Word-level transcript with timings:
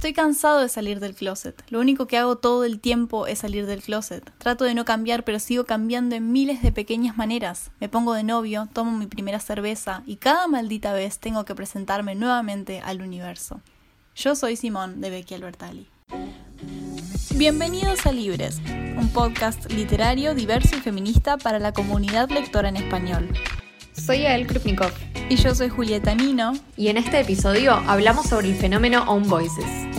Estoy 0.00 0.14
cansado 0.14 0.60
de 0.60 0.70
salir 0.70 0.98
del 0.98 1.14
closet. 1.14 1.62
Lo 1.68 1.78
único 1.78 2.06
que 2.06 2.16
hago 2.16 2.36
todo 2.36 2.64
el 2.64 2.80
tiempo 2.80 3.26
es 3.26 3.40
salir 3.40 3.66
del 3.66 3.82
closet. 3.82 4.32
Trato 4.38 4.64
de 4.64 4.72
no 4.72 4.86
cambiar, 4.86 5.24
pero 5.24 5.38
sigo 5.38 5.64
cambiando 5.64 6.16
en 6.16 6.32
miles 6.32 6.62
de 6.62 6.72
pequeñas 6.72 7.18
maneras. 7.18 7.70
Me 7.80 7.90
pongo 7.90 8.14
de 8.14 8.22
novio, 8.22 8.66
tomo 8.72 8.96
mi 8.96 9.04
primera 9.04 9.40
cerveza 9.40 10.02
y 10.06 10.16
cada 10.16 10.48
maldita 10.48 10.94
vez 10.94 11.18
tengo 11.18 11.44
que 11.44 11.54
presentarme 11.54 12.14
nuevamente 12.14 12.80
al 12.80 13.02
universo. 13.02 13.60
Yo 14.16 14.34
soy 14.36 14.56
Simón 14.56 15.02
de 15.02 15.10
Becky 15.10 15.34
Albertalli. 15.34 15.86
Bienvenidos 17.36 18.06
a 18.06 18.12
Libres, 18.12 18.58
un 18.96 19.10
podcast 19.12 19.70
literario 19.70 20.34
diverso 20.34 20.76
y 20.76 20.80
feminista 20.80 21.36
para 21.36 21.58
la 21.58 21.74
comunidad 21.74 22.30
lectora 22.30 22.70
en 22.70 22.76
español. 22.76 23.28
Soy 23.92 24.24
Ael 24.24 24.46
Krupnikov. 24.46 24.92
Y 25.28 25.36
yo 25.36 25.54
soy 25.54 25.68
Julieta 25.68 26.14
Nino. 26.14 26.54
Y 26.76 26.88
en 26.88 26.96
este 26.96 27.20
episodio 27.20 27.74
hablamos 27.86 28.26
sobre 28.26 28.48
el 28.48 28.56
fenómeno 28.56 29.04
Own 29.04 29.28
Voices. 29.28 29.89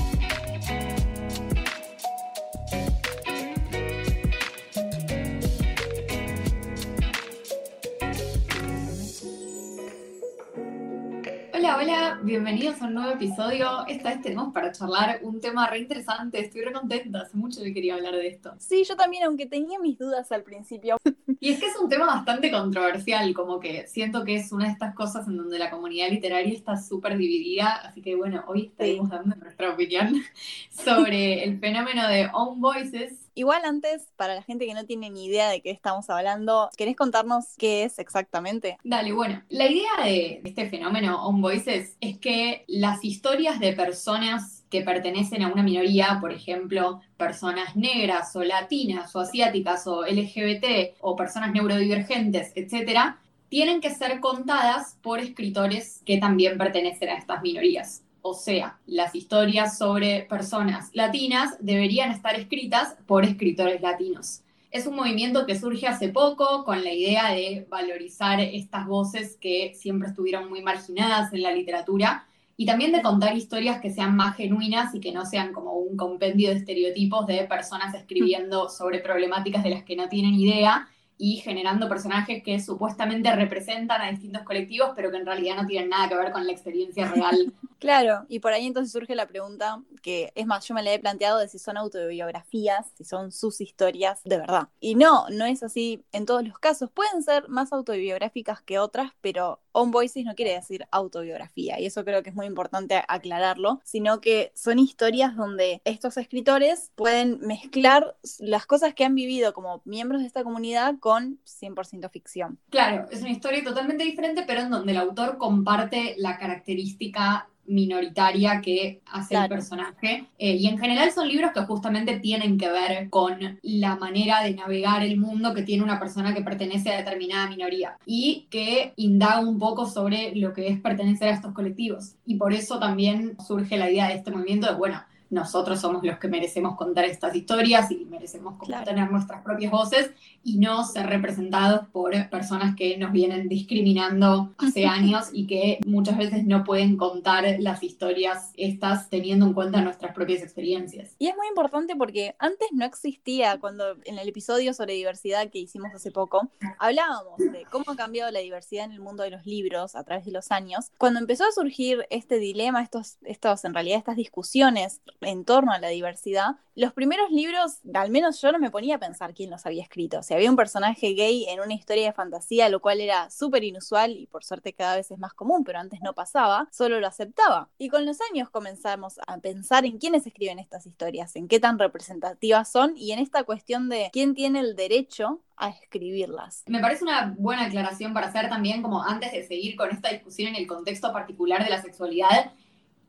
Hola, 11.81 12.20
bienvenidos 12.21 12.80
a 12.80 12.85
un 12.85 12.94
nuevo 12.94 13.12
episodio. 13.12 13.88
Esta 13.88 14.09
vez 14.09 14.21
tenemos 14.21 14.53
para 14.53 14.71
charlar 14.71 15.20
un 15.23 15.41
tema 15.41 15.67
re 15.67 15.80
interesante. 15.80 16.40
Estoy 16.40 16.62
re 16.62 16.73
contenta, 16.73 17.21
hace 17.21 17.35
mucho 17.35 17.63
que 17.63 17.73
quería 17.73 17.95
hablar 17.95 18.13
de 18.13 18.27
esto. 18.27 18.54
Sí, 18.59 18.84
yo 18.88 18.95
también, 18.95 19.23
aunque 19.23 19.48
tenía 19.48 19.80
mis 19.80 19.98
dudas 19.98 20.31
al 20.31 20.44
principio. 20.44 20.98
Y 21.44 21.54
es 21.54 21.59
que 21.59 21.66
es 21.66 21.76
un 21.81 21.90
tema 21.90 22.05
bastante 22.05 22.52
controversial, 22.52 23.34
como 23.34 23.59
que 23.59 23.88
siento 23.88 24.23
que 24.23 24.35
es 24.35 24.52
una 24.52 24.66
de 24.66 24.73
estas 24.73 24.94
cosas 24.94 25.27
en 25.27 25.38
donde 25.38 25.57
la 25.57 25.71
comunidad 25.71 26.12
literaria 26.12 26.54
está 26.54 26.77
súper 26.77 27.17
dividida, 27.17 27.77
así 27.84 27.99
que 28.04 28.16
bueno, 28.16 28.43
hoy 28.45 28.68
estaremos 28.68 29.09
dando 29.09 29.35
nuestra 29.38 29.71
opinión 29.71 30.21
sobre 30.70 31.43
el 31.43 31.57
fenómeno 31.57 32.07
de 32.07 32.29
Own 32.32 32.62
Voices, 32.62 33.30
Igual 33.41 33.66
antes, 33.66 34.07
para 34.18 34.35
la 34.35 34.43
gente 34.43 34.68
que 34.68 34.76
no 34.76 34.85
tiene 34.85 35.10
ni 35.10 35.26
idea 35.26 35.49
de 35.49 35.62
qué 35.62 35.71
estamos 35.71 36.12
hablando, 36.12 36.70
¿querés 36.77 36.96
contarnos 36.96 37.55
qué 37.57 37.85
es 37.85 37.98
exactamente? 37.98 38.77
Dale, 38.84 39.13
bueno, 39.13 39.41
la 39.49 39.65
idea 39.65 39.90
de 40.04 40.41
este 40.46 40.70
fenómeno 40.70 41.26
On 41.26 41.41
Voices 41.41 41.98
es 42.02 42.20
que 42.20 42.65
las 42.68 43.04
historias 43.04 43.60
de 43.60 43.74
personas 43.74 44.63
que 44.70 44.84
pertenecen 44.84 45.41
a 45.41 45.52
una 45.52 45.63
minoría, 45.63 46.20
por 46.21 46.32
ejemplo, 46.32 47.02
personas 47.18 47.76
negras 47.76 48.35
o 48.35 48.43
latinas 48.43 49.15
o 49.15 49.21
asiáticas 49.21 49.87
o 49.87 50.05
LGBT 50.05 50.98
o 50.99 51.15
personas 51.15 51.52
neurodivergentes, 51.52 52.52
etcétera, 52.54 53.21
tienen 53.49 53.82
que 53.82 53.90
ser 53.90 54.20
contadas 54.20 54.99
por 55.02 55.20
escritores 55.20 56.04
que 56.05 56.20
también 56.20 56.60
pertenecen 56.60 57.10
a 57.10 57.15
estas 57.15 57.41
minorías. 57.41 58.04
O 58.22 58.34
sea, 58.34 58.80
las 58.86 59.16
historias 59.16 59.77
sobre 59.77 60.22
personas 60.30 60.91
latinas 60.94 61.55
deberían 61.60 62.12
estar 62.12 62.40
escritas 62.40 62.96
por 63.08 63.26
escritores 63.26 63.82
latinos. 63.82 64.41
Es 64.69 64.88
un 64.88 64.96
movimiento 64.96 65.46
que 65.46 65.59
surge 65.59 65.88
hace 65.88 66.09
poco 66.09 66.64
con 66.64 66.84
la 66.84 66.94
idea 66.94 67.31
de 67.34 67.66
valorizar 67.69 68.40
estas 68.40 68.88
voces 68.88 69.38
que 69.42 69.74
siempre 69.74 70.09
estuvieron 70.09 70.50
muy 70.50 70.62
marginadas 70.62 71.34
en 71.34 71.42
la 71.42 71.52
literatura 71.52 72.25
y 72.56 72.66
también 72.66 72.92
de 72.92 73.02
contar 73.02 73.36
historias 73.36 73.81
que 73.81 73.90
sean 73.90 74.16
más 74.16 74.38
genuinas 74.38 74.94
y 74.94 75.00
que 75.00 75.12
no 75.12 75.25
sean 75.25 75.52
como 75.52 75.74
un 75.74 75.97
compendio 75.97 76.52
de 76.52 76.58
estereotipos 76.58 77.25
de 77.25 77.44
personas 77.46 77.94
escribiendo 77.96 78.69
sobre 78.69 79.00
problemáticas 79.00 79.64
de 79.64 79.72
las 79.72 79.84
que 79.84 79.96
no 79.96 80.08
tienen 80.09 80.36
idea 80.36 80.88
y 81.24 81.36
generando 81.38 81.88
personajes 81.88 82.41
que 82.41 82.59
supuestamente 82.59 83.31
representan 83.36 84.02
a 84.02 84.09
distintos 84.09 84.41
colectivos, 84.41 84.90
pero 84.96 85.12
que 85.12 85.18
en 85.18 85.25
realidad 85.28 85.56
no 85.56 85.68
tienen 85.68 85.90
nada 85.90 86.09
que 86.09 86.16
ver 86.16 86.31
con 86.31 86.47
la 86.47 86.52
experiencia 86.52 87.08
real. 87.08 87.53
Claro, 87.81 88.28
y 88.30 88.38
por 88.41 88.53
ahí 88.53 88.68
entonces 88.68 88.91
surge 88.91 89.16
la 89.16 89.25
pregunta, 89.25 89.81
que 90.03 90.31
es 90.36 90.46
más, 90.46 90.68
yo 90.68 90.75
me 90.75 90.84
la 90.84 90.94
he 90.94 91.00
planteado 91.00 91.40
de 91.40 91.47
si 91.47 91.58
son 91.58 91.78
autobiografías, 91.78 92.86
si 92.96 93.03
son 93.03 93.31
sus 93.31 93.59
historias 93.59 94.22
de 94.24 94.38
verdad. 94.38 94.68
Y 94.80 94.94
no, 94.94 95.28
no 95.31 95.46
es 95.46 95.64
así 95.64 96.06
en 96.12 96.28
todos 96.28 96.47
los 96.47 96.59
casos. 96.59 96.92
Pueden 96.92 97.24
ser 97.24 97.50
más 97.50 97.74
autobiográficas 97.74 98.62
que 98.62 98.78
otras, 98.78 99.14
pero 99.22 99.62
On 99.74 99.92
Voices 99.92 100.26
no 100.26 100.36
quiere 100.36 100.54
decir 100.54 100.88
autobiografía, 100.92 101.80
y 101.80 101.86
eso 101.86 102.04
creo 102.04 102.24
que 102.24 102.32
es 102.32 102.36
muy 102.36 102.48
importante 102.48 103.02
aclararlo, 103.08 103.80
sino 103.84 104.22
que 104.22 104.52
son 104.56 104.80
historias 104.80 105.36
donde 105.36 105.82
estos 105.86 106.18
escritores 106.18 106.92
pueden 106.96 107.40
mezclar 107.42 108.16
las 108.40 108.66
cosas 108.66 108.94
que 108.96 109.06
han 109.06 109.14
vivido 109.14 109.54
como 109.54 109.81
miembros 109.86 110.22
de 110.22 110.28
esta 110.28 110.44
comunidad 110.44 110.96
con 111.00 111.12
con 111.12 111.40
100% 111.44 112.10
ficción. 112.10 112.58
Claro, 112.70 113.06
es 113.12 113.20
una 113.20 113.31
historia 113.31 113.62
totalmente 113.66 114.06
diferente, 114.06 114.46
pero 114.48 114.62
en 114.62 114.70
donde 114.70 114.94
el 114.94 114.98
autor 114.98 115.38
comparte 115.38 116.16
la 116.18 116.38
característica 116.38 117.50
minoritaria 117.66 118.62
que 118.62 119.02
hace 119.12 119.36
el 119.36 119.48
personaje. 119.48 120.26
Eh, 120.38 120.56
y 120.56 120.68
en 120.68 120.78
general 120.78 121.12
son 121.12 121.28
libros 121.28 121.52
que 121.54 121.62
justamente 121.62 122.20
tienen 122.20 122.58
que 122.58 122.70
ver 122.70 123.10
con 123.10 123.60
la 123.62 123.96
manera 123.96 124.44
de 124.44 124.54
navegar 124.54 125.04
el 125.04 125.18
mundo 125.18 125.54
que 125.54 125.64
tiene 125.64 125.84
una 125.84 126.00
persona 126.00 126.34
que 126.34 126.42
pertenece 126.42 126.92
a 126.92 126.98
determinada 126.98 127.50
minoría 127.50 127.98
y 128.06 128.48
que 128.50 128.94
indaga 128.96 129.40
un 129.40 129.60
poco 129.60 129.86
sobre 129.86 130.36
lo 130.36 130.54
que 130.54 130.68
es 130.68 130.80
pertenecer 130.80 131.30
a 131.30 131.36
estos 131.36 131.54
colectivos. 131.54 132.16
Y 132.26 132.36
por 132.36 132.54
eso 132.54 132.80
también 132.80 133.38
surge 133.46 133.78
la 133.78 133.90
idea 133.90 134.08
de 134.08 134.16
este 134.16 134.32
movimiento 134.32 134.68
de, 134.68 134.76
bueno, 134.76 135.02
nosotros 135.31 135.80
somos 135.80 136.03
los 136.03 136.19
que 136.19 136.28
merecemos 136.28 136.75
contar 136.75 137.06
estas 137.06 137.36
historias 137.36 137.90
y 137.90 138.06
merecemos 138.06 138.59
tener 138.86 139.09
nuestras 139.09 139.42
propias 139.42 139.72
voces 139.72 140.12
y 140.44 140.58
no 140.58 140.84
ser 140.84 141.08
representados 141.08 141.88
por 141.88 142.12
personas 142.30 142.75
que 142.75 142.97
nos 142.97 143.12
vienen 143.12 143.47
discriminando 143.47 144.53
hace 144.58 144.86
años 144.86 145.30
y 145.31 145.47
que 145.47 145.80
muchas 145.86 146.18
veces 146.18 146.46
no 146.46 146.64
pueden 146.64 146.97
contar 146.97 147.46
las 147.59 147.81
historias 147.81 148.52
estas 148.56 149.09
teniendo 149.09 149.46
en 149.46 149.53
cuenta 149.53 149.81
nuestras 149.81 150.14
propias 150.14 150.42
experiencias. 150.42 151.16
Y 151.18 151.28
es 151.28 151.36
muy 151.38 151.48
importante 151.48 151.96
porque 151.96 152.36
antes 152.38 152.68
no 152.74 152.86
existía, 152.86 153.58
cuando 153.59 153.96
en 154.03 154.19
el 154.19 154.28
episodio 154.28 154.74
sobre 154.74 154.94
diversidad 154.94 155.50
que 155.50 155.59
hicimos 155.59 155.94
hace 155.96 156.12
poco, 156.12 156.50
hablábamos 156.78 157.38
de 157.38 157.66
cómo 157.72 157.86
ha 157.88 157.96
cambiado 157.96 158.31
la 158.31 158.40
diversidad 158.40 158.86
en 158.86 158.92
el 158.92 159.00
mundo 159.00 159.24
de 159.24 159.30
los 159.30 159.46
libros 159.46 159.96
a 159.96 160.03
través 160.03 160.25
de 160.25 160.31
los 160.31 160.52
años. 160.52 160.92
Cuando 160.98 161.19
empezó 161.19 161.46
a 161.46 161.52
surgir 161.52 162.06
este 162.09 162.40
dilema, 162.40 162.84
estos, 162.84 163.18
estos 163.24 163.63
en 163.63 163.74
realidad 163.74 163.98
estas 163.98 164.18
discusiones 164.18 165.02
en 165.22 165.46
torno 165.46 165.72
a 165.72 165.80
la 165.80 165.90
diversidad, 165.90 166.58
los 166.76 166.94
primeros 166.94 167.30
libros, 167.32 167.80
al 167.94 168.12
menos 168.12 168.42
yo 168.42 168.52
no 168.52 168.59
me 168.59 168.72
ponía 168.72 168.96
a 168.96 169.00
pensar 169.00 169.34
quién 169.34 169.50
los 169.50 169.66
había 169.66 169.84
escrito. 169.84 170.24
Si 170.24 170.34
había 170.34 170.50
un 170.50 170.56
personaje 170.56 171.14
gay 171.14 171.46
en 171.50 171.59
una 171.59 171.74
historia 171.74 172.06
de 172.06 172.14
fantasía, 172.14 172.70
lo 172.70 172.80
cual 172.80 173.02
era 173.02 173.30
súper 173.30 173.64
inusual 173.64 174.12
y 174.12 174.26
por 174.28 174.44
suerte 174.44 174.74
cada 174.74 174.96
vez 174.96 175.12
es 175.12 175.20
más 175.20 175.34
común, 175.34 175.64
pero 175.64 175.80
antes 175.80 176.02
no 176.02 176.14
pasaba, 176.14 176.70
solo 176.72 177.00
lo 177.00 177.08
aceptaba. 177.08 177.70
Y 177.78 177.90
con 177.90 178.06
los 178.06 178.20
años 178.31 178.50
comenzamos 178.50 179.20
a 179.28 179.38
pensar 179.40 179.86
en 179.86 179.98
quiénes 179.98 180.26
escriben 180.26 180.60
estas 180.60 180.86
historias, 180.86 181.36
en 181.36 181.48
qué 181.48 181.60
tan 181.60 181.78
representativas 181.78 182.72
son 182.72 182.96
y 182.96 183.12
en 183.12 183.20
esta 183.20 183.44
cuestión 183.44 183.90
de 183.90 184.10
quién 184.14 184.34
tiene 184.34 184.62
el 184.62 184.76
derecho 184.76 185.42
a 185.58 185.70
escribirlas. 185.70 186.64
Me 186.68 186.80
parece 186.80 187.04
una 187.04 187.36
buena 187.38 187.66
aclaración 187.66 188.14
para 188.14 188.28
hacer 188.28 188.50
también, 188.50 188.81
como 188.81 189.04
antes 189.04 189.31
de 189.31 189.46
seguir 189.46 189.76
con 189.76 189.92
esta 189.92 190.10
discusión 190.10 190.50
en 190.50 190.56
el 190.56 190.68
contexto 190.68 191.12
particular 191.14 191.64
de 191.64 191.70
la 191.70 191.81
sexualidad, 191.81 192.54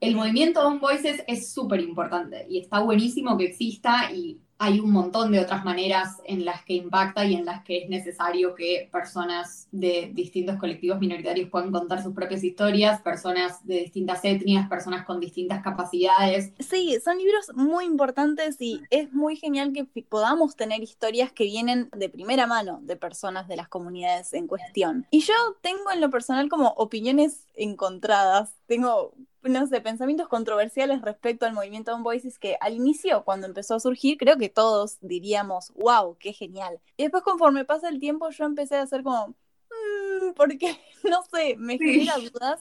el 0.03 0.17
movimiento 0.17 0.67
On 0.67 0.81
Voices 0.81 1.23
es 1.29 1.53
súper 1.53 1.81
importante 1.81 2.45
y 2.51 2.59
está 2.59 2.81
buenísimo 2.81 3.39
que 3.39 3.45
exista 3.45 4.11
y 4.13 4.41
hay 4.59 4.81
un 4.81 4.91
montón 4.91 5.31
de 5.31 5.39
otras 5.39 5.65
maneras 5.65 6.21
en 6.25 6.45
las 6.45 6.65
que 6.65 6.75
impacta 6.75 7.25
y 7.25 7.35
en 7.35 7.45
las 7.45 7.63
que 7.63 7.85
es 7.85 7.89
necesario 7.89 8.55
que 8.57 8.89
personas 8.91 9.69
de 9.71 10.11
distintos 10.13 10.57
colectivos 10.57 10.99
minoritarios 10.99 11.49
puedan 11.51 11.71
contar 11.71 12.03
sus 12.03 12.15
propias 12.15 12.43
historias, 12.43 13.01
personas 13.01 13.65
de 13.65 13.81
distintas 13.81 14.25
etnias, 14.25 14.69
personas 14.69 15.05
con 15.05 15.21
distintas 15.21 15.63
capacidades. 15.63 16.53
Sí, 16.59 16.97
son 17.05 17.19
libros 17.19 17.53
muy 17.55 17.85
importantes 17.85 18.57
y 18.61 18.81
es 18.91 19.13
muy 19.13 19.37
genial 19.37 19.73
que 19.73 19.85
podamos 20.03 20.57
tener 20.57 20.83
historias 20.83 21.33
que 21.33 21.45
vienen 21.45 21.89
de 21.97 22.09
primera 22.09 22.49
mano 22.49 22.81
de 22.83 22.97
personas 22.97 23.47
de 23.47 23.57
las 23.57 23.69
comunidades 23.69 24.33
en 24.33 24.49
cuestión. 24.49 25.07
Y 25.13 25.21
yo 25.21 25.35
tengo 25.61 25.93
en 25.93 26.01
lo 26.01 26.11
personal 26.11 26.49
como 26.49 26.69
opiniones 26.71 27.47
encontradas, 27.55 28.55
tengo 28.67 29.15
no 29.43 29.67
sé, 29.67 29.81
pensamientos 29.81 30.29
controversiales 30.29 31.03
respecto 31.03 31.47
al 31.47 31.53
movimiento 31.53 31.95
On 31.95 32.03
Voices 32.03 32.39
que 32.39 32.57
al 32.61 32.75
inicio, 32.75 33.25
cuando 33.25 33.47
empezó 33.47 33.75
a 33.75 33.81
surgir, 33.81 34.17
creo 34.19 34.37
que 34.37 34.49
todos 34.49 34.99
diríamos, 35.01 35.73
wow, 35.75 36.17
qué 36.19 36.33
genial. 36.33 36.81
Y 36.97 37.05
después 37.05 37.23
conforme 37.23 37.65
pasa 37.65 37.89
el 37.89 37.99
tiempo 37.99 38.31
yo 38.31 38.45
empecé 38.45 38.77
a 38.77 38.83
hacer 38.83 39.03
como, 39.03 39.29
mmm, 39.29 40.33
porque, 40.35 40.79
no 41.05 41.23
sé, 41.33 41.57
me 41.57 41.79
genera 41.79 42.17
dudas. 42.19 42.61